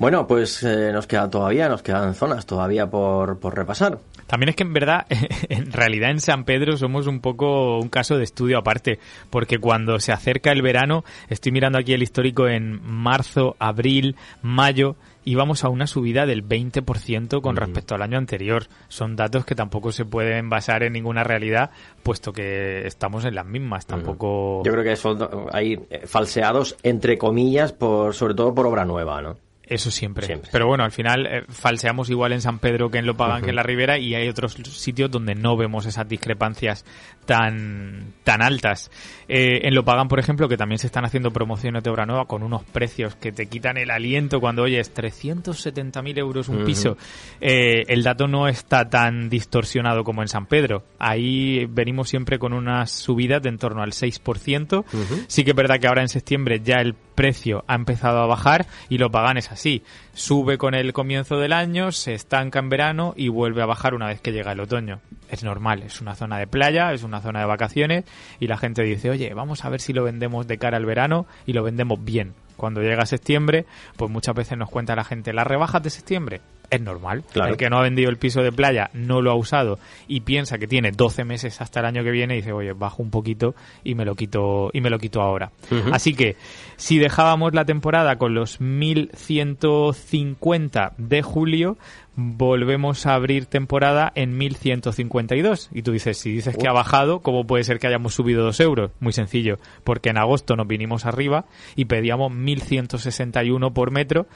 Bueno, 0.00 0.26
pues 0.26 0.64
eh, 0.64 0.90
nos 0.92 1.06
queda 1.06 1.30
todavía, 1.30 1.68
nos 1.68 1.82
quedan 1.82 2.14
zonas 2.14 2.46
todavía 2.46 2.90
por, 2.90 3.38
por 3.38 3.54
repasar. 3.54 4.00
También 4.32 4.48
es 4.48 4.56
que 4.56 4.62
en 4.62 4.72
verdad, 4.72 5.04
en 5.50 5.72
realidad 5.72 6.10
en 6.10 6.18
San 6.18 6.44
Pedro 6.44 6.78
somos 6.78 7.06
un 7.06 7.20
poco 7.20 7.78
un 7.78 7.90
caso 7.90 8.16
de 8.16 8.24
estudio 8.24 8.56
aparte, 8.56 8.98
porque 9.28 9.58
cuando 9.58 10.00
se 10.00 10.10
acerca 10.10 10.52
el 10.52 10.62
verano, 10.62 11.04
estoy 11.28 11.52
mirando 11.52 11.78
aquí 11.78 11.92
el 11.92 12.02
histórico 12.02 12.48
en 12.48 12.80
marzo, 12.82 13.56
abril, 13.58 14.16
mayo, 14.40 14.96
y 15.22 15.34
vamos 15.34 15.64
a 15.64 15.68
una 15.68 15.86
subida 15.86 16.24
del 16.24 16.48
20% 16.48 17.42
con 17.42 17.56
respecto 17.56 17.94
al 17.94 18.00
año 18.00 18.16
anterior. 18.16 18.68
Son 18.88 19.16
datos 19.16 19.44
que 19.44 19.54
tampoco 19.54 19.92
se 19.92 20.06
pueden 20.06 20.48
basar 20.48 20.82
en 20.82 20.94
ninguna 20.94 21.24
realidad, 21.24 21.70
puesto 22.02 22.32
que 22.32 22.86
estamos 22.86 23.26
en 23.26 23.34
las 23.34 23.44
mismas. 23.44 23.84
Tampoco. 23.84 24.62
Yo 24.64 24.72
creo 24.72 24.82
que 24.82 24.96
son 24.96 25.28
hay 25.52 25.78
eh, 25.90 26.06
falseados 26.06 26.78
entre 26.82 27.18
comillas, 27.18 27.74
por 27.74 28.14
sobre 28.14 28.32
todo 28.32 28.54
por 28.54 28.66
obra 28.66 28.86
nueva, 28.86 29.20
¿no? 29.20 29.36
Eso 29.64 29.90
siempre. 29.90 30.40
Pero 30.50 30.66
bueno, 30.66 30.84
al 30.84 30.90
final 30.90 31.26
eh, 31.26 31.44
falseamos 31.48 32.10
igual 32.10 32.32
en 32.32 32.40
San 32.40 32.58
Pedro 32.58 32.90
que 32.90 32.98
en 32.98 33.06
Lo 33.06 33.16
Pagan 33.16 33.42
que 33.42 33.50
en 33.50 33.56
la 33.56 33.62
Ribera 33.62 33.96
y 33.96 34.14
hay 34.14 34.28
otros 34.28 34.54
sitios 34.54 35.10
donde 35.10 35.34
no 35.34 35.56
vemos 35.56 35.86
esas 35.86 36.08
discrepancias 36.08 36.84
tan, 37.24 38.12
tan 38.24 38.42
altas. 38.42 38.90
Eh, 39.28 39.60
en 39.62 39.74
Lo 39.74 39.84
Pagan, 39.84 40.08
por 40.08 40.18
ejemplo, 40.18 40.48
que 40.48 40.56
también 40.56 40.78
se 40.78 40.88
están 40.88 41.04
haciendo 41.04 41.30
promociones 41.30 41.84
de 41.84 41.90
obra 41.90 42.06
nueva 42.06 42.26
con 42.26 42.42
unos 42.42 42.64
precios 42.64 43.14
que 43.14 43.30
te 43.30 43.46
quitan 43.46 43.76
el 43.78 43.90
aliento 43.90 44.40
cuando 44.40 44.62
oyes 44.62 44.92
370.000 44.94 46.18
euros 46.18 46.48
un 46.48 46.64
piso. 46.64 46.96
Eh, 47.40 47.84
el 47.86 48.02
dato 48.02 48.26
no 48.26 48.48
está 48.48 48.90
tan 48.90 49.30
distorsionado 49.30 50.02
como 50.02 50.22
en 50.22 50.28
San 50.28 50.46
Pedro. 50.46 50.82
Ahí 50.98 51.66
venimos 51.66 52.08
siempre 52.08 52.38
con 52.38 52.52
unas 52.52 52.90
subidas 52.90 53.40
de 53.40 53.52
en 53.52 53.58
torno 53.58 53.82
al 53.82 53.92
6%. 53.92 54.84
Sí 55.28 55.44
que 55.44 55.50
es 55.50 55.56
verdad 55.56 55.78
que 55.78 55.86
ahora 55.86 56.02
en 56.02 56.08
septiembre 56.08 56.60
ya 56.64 56.76
el 56.76 56.94
precio 56.94 57.64
ha 57.68 57.74
empezado 57.74 58.20
a 58.20 58.26
bajar 58.26 58.66
y 58.88 58.98
Lo 58.98 59.10
Pagan 59.10 59.36
es 59.36 59.51
así. 59.52 59.82
Sube 60.14 60.58
con 60.58 60.74
el 60.74 60.92
comienzo 60.92 61.38
del 61.38 61.52
año, 61.52 61.92
se 61.92 62.14
estanca 62.14 62.58
en 62.58 62.68
verano 62.68 63.14
y 63.16 63.28
vuelve 63.28 63.62
a 63.62 63.66
bajar 63.66 63.94
una 63.94 64.08
vez 64.08 64.20
que 64.20 64.32
llega 64.32 64.52
el 64.52 64.60
otoño. 64.60 65.00
Es 65.30 65.44
normal, 65.44 65.82
es 65.82 66.00
una 66.00 66.14
zona 66.14 66.38
de 66.38 66.46
playa, 66.46 66.92
es 66.92 67.02
una 67.02 67.20
zona 67.20 67.40
de 67.40 67.46
vacaciones 67.46 68.04
y 68.40 68.46
la 68.48 68.58
gente 68.58 68.82
dice, 68.82 69.10
oye, 69.10 69.32
vamos 69.34 69.64
a 69.64 69.70
ver 69.70 69.80
si 69.80 69.92
lo 69.92 70.04
vendemos 70.04 70.46
de 70.46 70.58
cara 70.58 70.76
al 70.76 70.86
verano 70.86 71.26
y 71.46 71.52
lo 71.52 71.62
vendemos 71.62 72.04
bien. 72.04 72.34
Cuando 72.56 72.82
llega 72.82 73.06
septiembre, 73.06 73.66
pues 73.96 74.10
muchas 74.10 74.34
veces 74.34 74.58
nos 74.58 74.70
cuenta 74.70 74.94
la 74.94 75.04
gente, 75.04 75.32
las 75.32 75.46
rebajas 75.46 75.82
de 75.82 75.90
septiembre, 75.90 76.40
es 76.72 76.80
normal. 76.80 77.22
El 77.34 77.58
que 77.58 77.68
no 77.68 77.76
ha 77.78 77.82
vendido 77.82 78.08
el 78.10 78.16
piso 78.16 78.42
de 78.42 78.50
playa 78.50 78.90
no 78.94 79.20
lo 79.20 79.30
ha 79.30 79.34
usado 79.34 79.78
y 80.08 80.22
piensa 80.22 80.56
que 80.58 80.66
tiene 80.66 80.90
12 80.90 81.24
meses 81.24 81.60
hasta 81.60 81.80
el 81.80 81.86
año 81.86 82.02
que 82.02 82.10
viene 82.10 82.32
y 82.34 82.38
dice, 82.38 82.52
oye, 82.52 82.72
bajo 82.72 83.02
un 83.02 83.10
poquito 83.10 83.54
y 83.84 83.94
me 83.94 84.06
lo 84.06 84.14
quito, 84.14 84.70
y 84.72 84.80
me 84.80 84.88
lo 84.88 84.98
quito 84.98 85.20
ahora. 85.20 85.52
Así 85.92 86.14
que, 86.14 86.36
si 86.76 86.98
dejábamos 86.98 87.52
la 87.54 87.66
temporada 87.66 88.16
con 88.16 88.34
los 88.34 88.58
1150 88.60 90.94
de 90.96 91.22
julio, 91.22 91.76
volvemos 92.14 93.06
a 93.06 93.14
abrir 93.14 93.46
temporada 93.46 94.12
en 94.14 94.36
1152. 94.36 95.70
Y 95.72 95.82
tú 95.82 95.92
dices, 95.92 96.18
si 96.18 96.32
dices 96.32 96.56
que 96.56 96.68
ha 96.68 96.72
bajado, 96.72 97.20
¿cómo 97.20 97.46
puede 97.46 97.64
ser 97.64 97.78
que 97.78 97.86
hayamos 97.86 98.14
subido 98.14 98.44
dos 98.44 98.60
euros? 98.60 98.92
Muy 99.00 99.12
sencillo, 99.12 99.58
porque 99.84 100.10
en 100.10 100.18
agosto 100.18 100.56
nos 100.56 100.66
vinimos 100.66 101.04
arriba 101.04 101.44
y 101.76 101.84
pedíamos 101.84 102.32
1161 102.32 103.74
por 103.74 103.90
metro, 103.90 104.26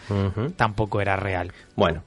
tampoco 0.56 1.00
era 1.00 1.16
real. 1.16 1.52
Bueno, 1.76 2.02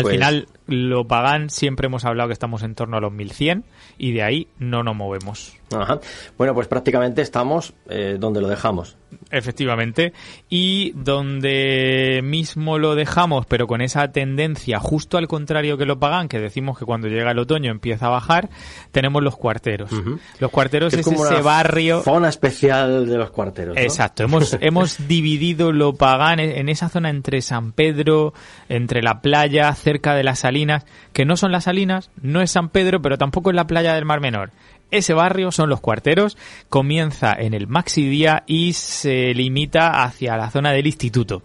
al 0.00 0.04
pues 0.04 0.14
final, 0.14 0.46
lo 0.66 1.06
pagan, 1.06 1.50
siempre 1.50 1.86
hemos 1.86 2.04
hablado 2.04 2.28
que 2.28 2.32
estamos 2.32 2.62
en 2.62 2.74
torno 2.74 2.96
a 2.96 3.00
los 3.00 3.12
1100 3.12 3.64
y 3.98 4.12
de 4.12 4.22
ahí 4.22 4.48
no 4.58 4.82
nos 4.82 4.96
movemos. 4.96 5.56
Ajá. 5.74 6.00
Bueno, 6.36 6.54
pues 6.54 6.68
prácticamente 6.68 7.22
estamos 7.22 7.74
eh, 7.88 8.16
donde 8.18 8.40
lo 8.40 8.48
dejamos. 8.48 8.96
Efectivamente. 9.30 10.12
Y 10.48 10.92
donde 10.96 12.20
mismo 12.22 12.78
lo 12.78 12.94
dejamos, 12.94 13.46
pero 13.46 13.66
con 13.66 13.80
esa 13.80 14.10
tendencia 14.12 14.78
justo 14.78 15.18
al 15.18 15.28
contrario 15.28 15.78
que 15.78 15.86
lo 15.86 15.98
pagan, 15.98 16.28
que 16.28 16.38
decimos 16.38 16.78
que 16.78 16.84
cuando 16.84 17.08
llega 17.08 17.30
el 17.30 17.38
otoño 17.38 17.70
empieza 17.70 18.06
a 18.06 18.10
bajar, 18.10 18.50
tenemos 18.92 19.22
los 19.22 19.36
cuarteros. 19.36 19.90
Los 20.38 20.50
cuarteros 20.50 20.92
es, 20.92 21.06
ese 21.06 21.42
barrio. 21.42 22.02
Zona 22.02 22.28
especial 22.28 23.06
de 23.08 23.18
los 23.18 23.30
cuarteros. 23.30 23.76
Exacto. 23.76 24.24
Hemos, 24.24 24.56
hemos 24.60 25.06
dividido 25.06 25.72
lo 25.72 25.94
pagan 25.94 26.40
en 26.40 26.68
esa 26.68 26.88
zona 26.88 27.10
entre 27.10 27.40
San 27.42 27.72
Pedro, 27.72 28.32
entre 28.68 29.02
la 29.02 29.20
playa, 29.20 29.72
cerca 29.74 30.14
de 30.14 30.24
las 30.24 30.40
salinas, 30.40 30.86
que 31.12 31.24
no 31.24 31.36
son 31.36 31.52
las 31.52 31.64
salinas, 31.64 32.10
no 32.20 32.40
es 32.40 32.50
San 32.50 32.68
Pedro, 32.68 33.00
pero 33.02 33.18
tampoco 33.18 33.50
es 33.50 33.56
la 33.56 33.66
playa 33.66 33.94
del 33.94 34.04
Mar 34.04 34.20
Menor. 34.20 34.50
Ese 34.90 35.14
barrio 35.14 35.52
son 35.52 35.68
los 35.68 35.80
cuarteros, 35.80 36.36
comienza 36.68 37.32
en 37.32 37.54
el 37.54 37.66
Maxi 37.66 38.08
Día 38.08 38.44
y 38.46 38.72
se 38.72 39.34
limita 39.34 40.02
hacia 40.02 40.36
la 40.36 40.50
zona 40.50 40.72
del 40.72 40.86
instituto. 40.86 41.42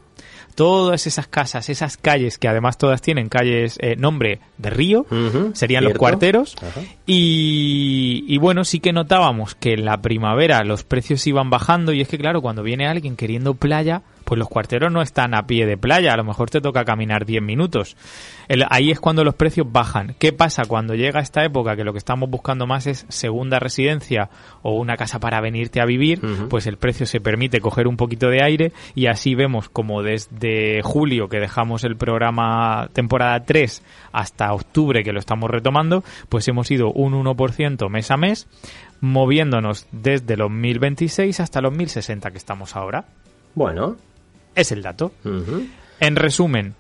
Todas 0.56 1.06
esas 1.06 1.28
casas, 1.28 1.70
esas 1.70 1.98
calles, 1.98 2.38
que 2.38 2.48
además 2.48 2.78
todas 2.78 3.02
tienen 3.02 3.28
calles, 3.28 3.78
eh, 3.82 3.98
nombre 3.98 4.40
de 4.58 4.70
río, 4.70 5.06
serían 5.54 5.84
los 5.84 5.98
cuarteros. 5.98 6.56
Y, 7.06 8.24
y, 8.26 8.38
bueno, 8.38 8.64
sí 8.64 8.80
que 8.80 8.94
notábamos 8.94 9.54
que 9.54 9.74
en 9.74 9.84
la 9.84 10.02
primavera 10.02 10.64
los 10.64 10.84
precios 10.84 11.28
iban 11.28 11.50
bajando 11.50 11.92
y 11.92 12.00
es 12.00 12.08
que 12.08 12.18
claro, 12.18 12.42
cuando 12.42 12.64
viene 12.64 12.88
alguien 12.88 13.18
queriendo 13.18 13.56
playa, 13.56 14.02
pues 14.26 14.38
los 14.40 14.50
cuarteros 14.50 14.92
no 14.92 15.02
están 15.02 15.34
a 15.34 15.48
pie 15.48 15.66
de 15.66 15.78
playa, 15.78 16.14
a 16.14 16.18
lo 16.18 16.24
mejor 16.24 16.50
te 16.50 16.60
toca 16.60 16.84
caminar 16.84 17.26
10 17.26 17.42
minutos. 17.42 17.96
ahí 18.70 18.92
es 18.92 19.00
cuando 19.00 19.24
los 19.24 19.36
precios 19.36 19.72
bajan. 19.72 20.16
¿Qué 20.20 20.34
pasa 20.34 20.64
cuando 20.66 20.96
llega 20.96 21.22
esta 21.22 21.46
época 21.46 21.76
que 21.76 21.84
lo 21.84 21.94
que 21.94 22.00
estamos 22.00 22.30
buscando 22.30 22.68
más 22.68 22.88
es 22.88 23.06
segunda 23.08 23.60
residencia 23.60 24.30
o 24.64 24.74
una 24.74 24.98
casa 24.98 25.20
para 25.20 25.40
venirte 25.40 25.80
a 25.80 25.86
vivir? 25.86 26.22
Pues 26.50 26.68
el 26.68 26.78
precio 26.78 27.06
se 27.06 27.22
permite 27.22 27.62
coger 27.62 27.88
un 27.88 27.98
poquito 27.98 28.30
de 28.30 28.44
aire 28.44 28.72
y 28.96 29.08
así 29.08 29.36
vemos 29.36 29.70
como 29.70 30.02
desde 30.02 30.82
julio 30.82 31.30
que 31.30 31.40
dejamos 31.40 31.84
el 31.84 31.96
programa 31.96 32.90
temporada 32.94 33.44
3 33.44 33.84
hasta 34.12 34.54
octubre 34.54 35.04
que 35.04 35.14
lo 35.14 35.20
estamos 35.20 35.50
retomando, 35.50 36.04
pues 36.30 36.48
hemos 36.48 36.70
ido 36.72 36.92
un 36.92 37.14
1% 37.14 37.90
mes 37.90 38.12
a 38.12 38.18
mes 38.18 38.48
moviéndonos 39.02 39.88
desde 39.92 40.38
los 40.38 40.50
1026 40.50 41.40
hasta 41.40 41.62
los 41.62 41.74
1060 41.74 42.32
que 42.32 42.38
estamos 42.38 42.76
ahora. 42.76 43.06
Bueno, 43.54 43.96
es 44.56 44.72
el 44.72 44.82
dato. 44.82 45.12
En 46.00 46.16
resumen, 46.16 46.76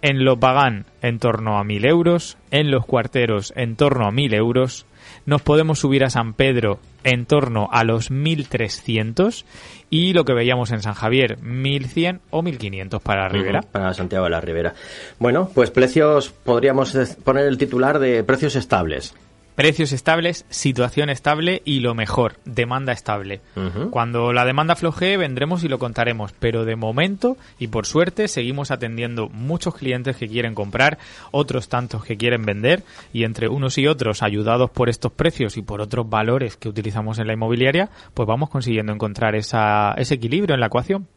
En 0.00 0.24
lo 0.24 0.38
Pagán 0.38 0.86
en 1.00 1.18
torno 1.18 1.58
a 1.58 1.62
1.000 1.64 1.86
euros, 1.86 2.36
en 2.50 2.70
los 2.70 2.84
cuarteros 2.84 3.52
en 3.56 3.76
torno 3.76 4.06
a 4.06 4.10
1.000 4.10 4.34
euros, 4.34 4.86
nos 5.26 5.42
podemos 5.42 5.78
subir 5.78 6.04
a 6.04 6.10
San 6.10 6.34
Pedro 6.34 6.80
en 7.04 7.26
torno 7.26 7.68
a 7.70 7.84
los 7.84 8.10
1.300 8.10 9.44
y 9.90 10.12
lo 10.12 10.24
que 10.24 10.32
veíamos 10.32 10.70
en 10.72 10.82
San 10.82 10.94
Javier, 10.94 11.38
1.100 11.40 12.20
o 12.30 12.42
1.500 12.42 13.00
para 13.00 13.22
la 13.22 13.28
Ribera. 13.28 13.60
para 13.62 13.94
Santiago 13.94 14.24
de 14.24 14.30
la 14.30 14.40
Ribera. 14.40 14.74
Bueno, 15.18 15.50
pues 15.54 15.70
precios, 15.70 16.30
podríamos 16.30 16.96
poner 17.22 17.46
el 17.46 17.58
titular 17.58 17.98
de 17.98 18.24
precios 18.24 18.56
estables. 18.56 19.14
Precios 19.54 19.92
estables, 19.92 20.46
situación 20.48 21.10
estable 21.10 21.60
y 21.66 21.80
lo 21.80 21.94
mejor, 21.94 22.36
demanda 22.46 22.92
estable. 22.92 23.42
Cuando 23.90 24.32
la 24.32 24.46
demanda 24.46 24.76
flojee 24.76 25.18
vendremos 25.18 25.62
y 25.62 25.68
lo 25.68 25.78
contaremos, 25.78 26.32
pero 26.38 26.64
de 26.64 26.74
momento 26.74 27.36
y 27.58 27.68
por 27.68 27.84
suerte 27.84 28.28
seguimos 28.28 28.70
atendiendo 28.70 29.28
muchos 29.28 29.74
clientes 29.74 30.16
que 30.16 30.26
quieren 30.26 30.54
comprar, 30.54 30.96
otros 31.32 31.68
tantos 31.68 32.02
que 32.02 32.16
quieren 32.16 32.46
vender 32.46 32.82
y 33.12 33.24
entre 33.24 33.48
unos 33.48 33.76
y 33.76 33.86
otros 33.86 34.22
ayudados 34.22 34.70
por 34.70 34.88
estos 34.88 35.12
precios 35.12 35.58
y 35.58 35.62
por 35.62 35.82
otros 35.82 36.08
valores 36.08 36.56
que 36.56 36.70
utilizamos 36.70 37.18
en 37.18 37.26
la 37.26 37.34
inmobiliaria, 37.34 37.90
pues 38.14 38.26
vamos 38.26 38.48
consiguiendo 38.48 38.92
encontrar 38.92 39.34
esa, 39.34 39.92
ese 39.98 40.14
equilibrio 40.14 40.54
en 40.54 40.60
la 40.60 40.66
ecuación. 40.66 41.08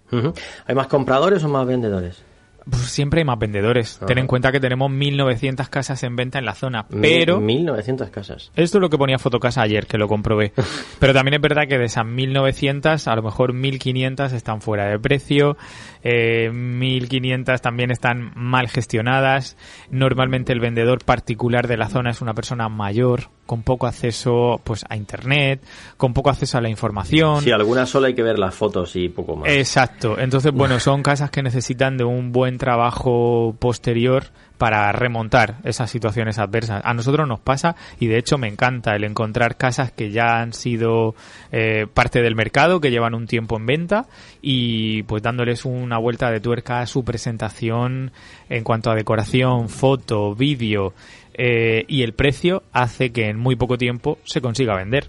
¿Hay 0.65 0.75
más 0.75 0.87
compradores 0.87 1.43
o 1.43 1.49
más 1.49 1.65
vendedores? 1.65 2.23
Pues 2.69 2.83
siempre 2.83 3.21
hay 3.21 3.25
más 3.25 3.37
vendedores. 3.37 3.99
Ten 4.07 4.17
en 4.17 4.27
cuenta 4.27 4.51
que 4.51 4.59
tenemos 4.59 4.91
1.900 4.91 5.69
casas 5.69 6.01
en 6.03 6.15
venta 6.15 6.39
en 6.39 6.45
la 6.45 6.55
zona, 6.55 6.87
pero... 6.87 7.39
1.900 7.39 8.09
casas. 8.09 8.51
Esto 8.55 8.77
es 8.77 8.81
lo 8.81 8.89
que 8.89 8.97
ponía 8.97 9.19
Fotocasa 9.19 9.61
ayer, 9.61 9.85
que 9.85 9.97
lo 9.97 10.07
comprobé. 10.07 10.51
pero 10.99 11.13
también 11.13 11.35
es 11.35 11.41
verdad 11.41 11.67
que 11.67 11.77
de 11.77 11.85
esas 11.85 12.05
1.900, 12.05 13.07
a 13.07 13.15
lo 13.15 13.21
mejor 13.21 13.53
1.500 13.53 14.33
están 14.33 14.61
fuera 14.61 14.87
de 14.87 14.97
precio, 14.97 15.57
eh, 16.03 16.49
1.500 16.51 17.59
también 17.61 17.91
están 17.91 18.31
mal 18.35 18.67
gestionadas. 18.67 19.57
Normalmente 19.91 20.51
el 20.51 20.59
vendedor 20.59 21.03
particular 21.03 21.67
de 21.67 21.77
la 21.77 21.87
zona 21.87 22.09
es 22.09 22.21
una 22.21 22.33
persona 22.33 22.67
mayor, 22.67 23.29
con 23.45 23.63
poco 23.63 23.87
acceso 23.87 24.59
pues 24.63 24.83
a 24.89 24.95
internet, 24.95 25.61
con 25.97 26.13
poco 26.13 26.29
acceso 26.29 26.57
a 26.57 26.61
la 26.61 26.69
información. 26.69 27.41
Sí, 27.41 27.51
algunas 27.51 27.89
solo 27.89 28.07
hay 28.07 28.15
que 28.15 28.23
ver 28.23 28.39
las 28.39 28.55
fotos 28.55 28.95
y 28.95 29.09
poco 29.09 29.35
más. 29.35 29.49
Exacto. 29.49 30.17
Entonces, 30.19 30.51
bueno, 30.51 30.79
son 30.79 31.03
casas 31.03 31.29
que 31.29 31.43
necesitan 31.43 31.97
de 31.97 32.03
un 32.03 32.31
buen 32.31 32.57
trabajo 32.57 33.55
posterior 33.59 34.25
para 34.57 34.91
remontar 34.91 35.57
esas 35.63 35.89
situaciones 35.89 36.39
adversas. 36.39 36.81
A 36.83 36.93
nosotros 36.93 37.27
nos 37.27 37.39
pasa 37.39 37.75
y 37.99 38.07
de 38.07 38.17
hecho 38.17 38.37
me 38.37 38.47
encanta 38.47 38.95
el 38.95 39.03
encontrar 39.03 39.57
casas 39.57 39.91
que 39.91 40.11
ya 40.11 40.39
han 40.39 40.53
sido 40.53 41.15
eh, 41.51 41.87
parte 41.93 42.21
del 42.21 42.35
mercado, 42.35 42.79
que 42.79 42.91
llevan 42.91 43.15
un 43.15 43.27
tiempo 43.27 43.57
en 43.57 43.65
venta 43.65 44.05
y 44.41 45.03
pues 45.03 45.21
dándoles 45.21 45.65
una 45.65 45.97
vuelta 45.97 46.31
de 46.31 46.39
tuerca 46.39 46.79
a 46.79 46.85
su 46.85 47.03
presentación 47.03 48.11
en 48.49 48.63
cuanto 48.63 48.89
a 48.89 48.95
decoración, 48.95 49.69
foto, 49.69 50.35
vídeo 50.35 50.93
eh, 51.37 51.83
y 51.87 52.03
el 52.03 52.13
precio 52.13 52.63
hace 52.71 53.11
que 53.11 53.27
en 53.27 53.37
muy 53.37 53.55
poco 53.55 53.77
tiempo 53.77 54.17
se 54.23 54.39
consiga 54.39 54.75
vender. 54.75 55.07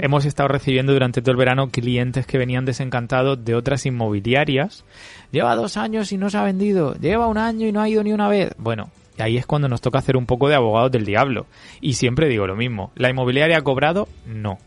Hemos 0.00 0.24
estado 0.24 0.48
recibiendo 0.48 0.92
durante 0.92 1.20
todo 1.20 1.30
el 1.30 1.36
verano 1.36 1.70
clientes 1.70 2.26
que 2.26 2.38
venían 2.38 2.64
desencantados 2.64 3.44
de 3.44 3.54
otras 3.54 3.86
inmobiliarias. 3.86 4.84
Lleva 5.30 5.54
dos 5.54 5.76
años 5.76 6.10
y 6.10 6.18
no 6.18 6.30
se 6.30 6.38
ha 6.38 6.42
vendido. 6.42 6.94
Lleva 6.94 7.28
un 7.28 7.38
año 7.38 7.66
y 7.66 7.72
no 7.72 7.80
ha 7.80 7.88
ido 7.88 8.02
ni 8.02 8.12
una 8.12 8.28
vez. 8.28 8.54
Bueno, 8.58 8.90
ahí 9.18 9.36
es 9.36 9.46
cuando 9.46 9.68
nos 9.68 9.80
toca 9.80 10.00
hacer 10.00 10.16
un 10.16 10.26
poco 10.26 10.48
de 10.48 10.56
abogados 10.56 10.90
del 10.90 11.04
diablo. 11.04 11.46
Y 11.80 11.92
siempre 11.92 12.28
digo 12.28 12.46
lo 12.46 12.56
mismo. 12.56 12.90
¿La 12.96 13.10
inmobiliaria 13.10 13.58
ha 13.58 13.62
cobrado? 13.62 14.08
No. 14.26 14.58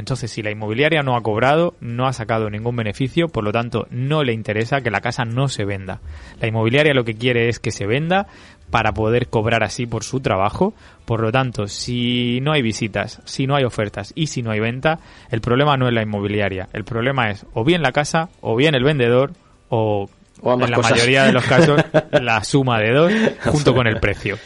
Entonces, 0.00 0.30
si 0.30 0.42
la 0.42 0.50
inmobiliaria 0.50 1.02
no 1.02 1.14
ha 1.14 1.22
cobrado, 1.22 1.74
no 1.80 2.06
ha 2.06 2.14
sacado 2.14 2.48
ningún 2.48 2.74
beneficio, 2.74 3.28
por 3.28 3.44
lo 3.44 3.52
tanto, 3.52 3.86
no 3.90 4.24
le 4.24 4.32
interesa 4.32 4.80
que 4.80 4.90
la 4.90 5.02
casa 5.02 5.26
no 5.26 5.48
se 5.48 5.66
venda. 5.66 6.00
La 6.40 6.48
inmobiliaria 6.48 6.94
lo 6.94 7.04
que 7.04 7.16
quiere 7.16 7.50
es 7.50 7.58
que 7.58 7.70
se 7.70 7.86
venda 7.86 8.26
para 8.70 8.92
poder 8.92 9.28
cobrar 9.28 9.62
así 9.62 9.86
por 9.86 10.04
su 10.04 10.20
trabajo. 10.20 10.74
Por 11.04 11.20
lo 11.20 11.32
tanto, 11.32 11.66
si 11.66 12.40
no 12.40 12.52
hay 12.52 12.62
visitas, 12.62 13.20
si 13.24 13.46
no 13.46 13.56
hay 13.56 13.64
ofertas 13.64 14.12
y 14.14 14.28
si 14.28 14.42
no 14.42 14.50
hay 14.50 14.60
venta, 14.60 14.98
el 15.30 15.40
problema 15.40 15.76
no 15.76 15.88
es 15.88 15.94
la 15.94 16.02
inmobiliaria. 16.02 16.68
El 16.72 16.84
problema 16.84 17.30
es 17.30 17.44
o 17.54 17.64
bien 17.64 17.82
la 17.82 17.92
casa, 17.92 18.28
o 18.40 18.56
bien 18.56 18.74
el 18.74 18.84
vendedor, 18.84 19.32
o, 19.68 20.08
en 20.42 20.70
la 20.70 20.78
mayoría 20.78 21.24
de 21.24 21.32
los 21.32 21.44
casos 21.46 21.80
la 22.12 22.42
suma 22.44 22.78
de 22.80 22.92
dos 22.92 23.12
junto 23.44 23.74
con 23.74 23.86
el 23.86 23.98
precio. 23.98 24.38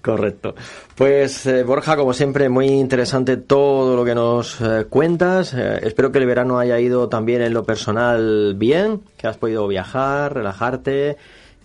Correcto. 0.00 0.54
Pues 0.94 1.44
eh, 1.46 1.62
Borja, 1.64 1.96
como 1.96 2.14
siempre, 2.14 2.48
muy 2.48 2.66
interesante 2.66 3.36
todo 3.36 3.96
lo 3.96 4.04
que 4.04 4.14
nos 4.14 4.60
eh, 4.60 4.86
cuentas. 4.88 5.54
Eh, 5.54 5.80
espero 5.82 6.12
que 6.12 6.18
el 6.18 6.26
verano 6.26 6.58
haya 6.58 6.78
ido 6.78 7.08
también 7.08 7.42
en 7.42 7.52
lo 7.52 7.64
personal 7.64 8.54
bien, 8.56 9.02
que 9.18 9.26
has 9.26 9.36
podido 9.36 9.66
viajar, 9.68 10.34
relajarte, 10.34 11.16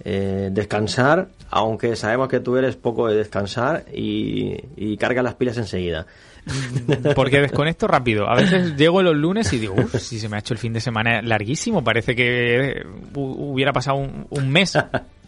descansar, 0.04 1.30
aunque 1.50 1.96
sabemos 1.96 2.28
que 2.28 2.40
tú 2.40 2.58
eres 2.58 2.76
poco 2.76 3.08
de 3.08 3.16
descansar 3.16 3.86
y, 3.94 4.98
carga 4.98 5.24
las 5.24 5.36
pilas 5.36 5.58
enseguida. 5.58 6.06
Porque 7.16 7.42
desconecto 7.42 7.88
rápido. 7.88 8.30
A 8.30 8.36
veces 8.36 8.76
llego 8.76 9.02
los 9.02 9.16
lunes 9.16 9.52
y 9.54 9.58
digo, 9.58 9.74
uff, 9.76 9.96
si 9.96 10.20
se 10.20 10.30
me 10.30 10.36
ha 10.36 10.40
hecho 10.40 10.54
el 10.54 10.60
fin 10.60 10.74
de 10.74 10.80
semana 10.80 11.22
larguísimo, 11.22 11.84
parece 11.84 12.16
que 12.16 12.86
hubiera 13.16 13.74
pasado 13.74 13.98
un 13.98 14.50
mes. 14.50 14.78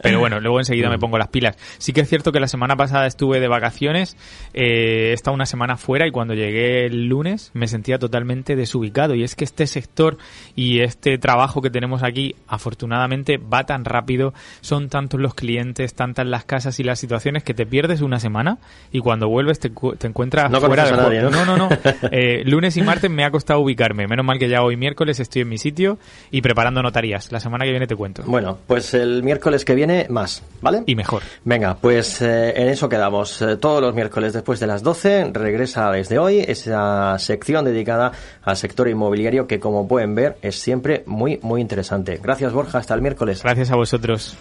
Pero 0.01 0.19
bueno, 0.19 0.39
luego 0.39 0.59
enseguida 0.59 0.89
me 0.89 0.97
mm. 0.97 0.99
pongo 0.99 1.17
las 1.17 1.27
pilas. 1.29 1.57
Sí 1.77 1.93
que 1.93 2.01
es 2.01 2.09
cierto 2.09 2.31
que 2.31 2.39
la 2.39 2.47
semana 2.47 2.75
pasada 2.75 3.07
estuve 3.07 3.39
de 3.39 3.47
vacaciones, 3.47 4.17
eh, 4.53 5.09
he 5.09 5.13
estado 5.13 5.35
una 5.35 5.45
semana 5.45 5.77
fuera 5.77 6.07
y 6.07 6.11
cuando 6.11 6.33
llegué 6.33 6.85
el 6.85 7.07
lunes 7.07 7.51
me 7.53 7.67
sentía 7.67 7.99
totalmente 7.99 8.55
desubicado. 8.55 9.15
Y 9.15 9.23
es 9.23 9.35
que 9.35 9.43
este 9.43 9.67
sector 9.67 10.17
y 10.55 10.81
este 10.81 11.17
trabajo 11.17 11.61
que 11.61 11.69
tenemos 11.69 12.03
aquí, 12.03 12.35
afortunadamente, 12.47 13.37
va 13.37 13.65
tan 13.65 13.85
rápido, 13.85 14.33
son 14.61 14.89
tantos 14.89 15.19
los 15.19 15.33
clientes, 15.33 15.93
tantas 15.93 16.25
las 16.25 16.45
casas 16.45 16.79
y 16.79 16.83
las 16.83 16.99
situaciones 16.99 17.43
que 17.43 17.53
te 17.53 17.65
pierdes 17.65 18.01
una 18.01 18.19
semana 18.19 18.57
y 18.91 18.99
cuando 18.99 19.27
vuelves 19.27 19.59
te, 19.59 19.71
encuentras 20.07 20.51
fuera 20.59 20.85
de 20.85 20.91
nadie, 20.91 21.21
¿no? 21.21 21.29
no, 21.29 21.45
no, 21.45 21.57
no. 21.57 21.69
Eh, 22.11 22.43
lunes 22.45 22.77
y 22.77 22.81
martes 22.81 23.11
me 23.11 23.23
ha 23.25 23.31
costado 23.31 23.59
ubicarme. 23.59 24.07
Menos 24.07 24.25
mal 24.25 24.39
que 24.39 24.47
ya 24.47 24.61
hoy 24.61 24.77
miércoles 24.77 25.19
estoy 25.19 25.41
en 25.41 25.49
mi 25.49 25.57
sitio 25.57 25.97
y 26.31 26.41
preparando 26.41 26.81
notarías. 26.81 27.31
La 27.31 27.39
semana 27.39 27.65
que 27.65 27.71
viene 27.71 27.87
te 27.87 27.95
cuento. 27.95 28.23
Bueno, 28.25 28.57
pues 28.67 28.93
el 28.93 29.23
miércoles 29.23 29.65
que 29.65 29.75
viene 29.75 29.86
más, 30.09 30.43
¿vale? 30.61 30.83
Y 30.85 30.95
mejor. 30.95 31.23
Venga, 31.43 31.75
pues 31.75 32.21
eh, 32.21 32.53
en 32.55 32.67
eso 32.69 32.89
quedamos. 32.89 33.41
Eh, 33.41 33.57
todos 33.57 33.81
los 33.81 33.93
miércoles 33.93 34.33
después 34.33 34.59
de 34.59 34.67
las 34.67 34.83
12 34.83 35.31
regresa 35.33 35.91
desde 35.91 36.19
hoy 36.19 36.39
esa 36.39 37.17
sección 37.19 37.65
dedicada 37.65 38.11
al 38.43 38.57
sector 38.57 38.87
inmobiliario 38.87 39.47
que 39.47 39.59
como 39.59 39.87
pueden 39.87 40.15
ver 40.15 40.37
es 40.41 40.59
siempre 40.59 41.03
muy, 41.05 41.39
muy 41.41 41.61
interesante. 41.61 42.19
Gracias 42.21 42.53
Borja, 42.53 42.79
hasta 42.79 42.93
el 42.93 43.01
miércoles. 43.01 43.43
Gracias 43.43 43.71
a 43.71 43.75
vosotros. 43.75 44.37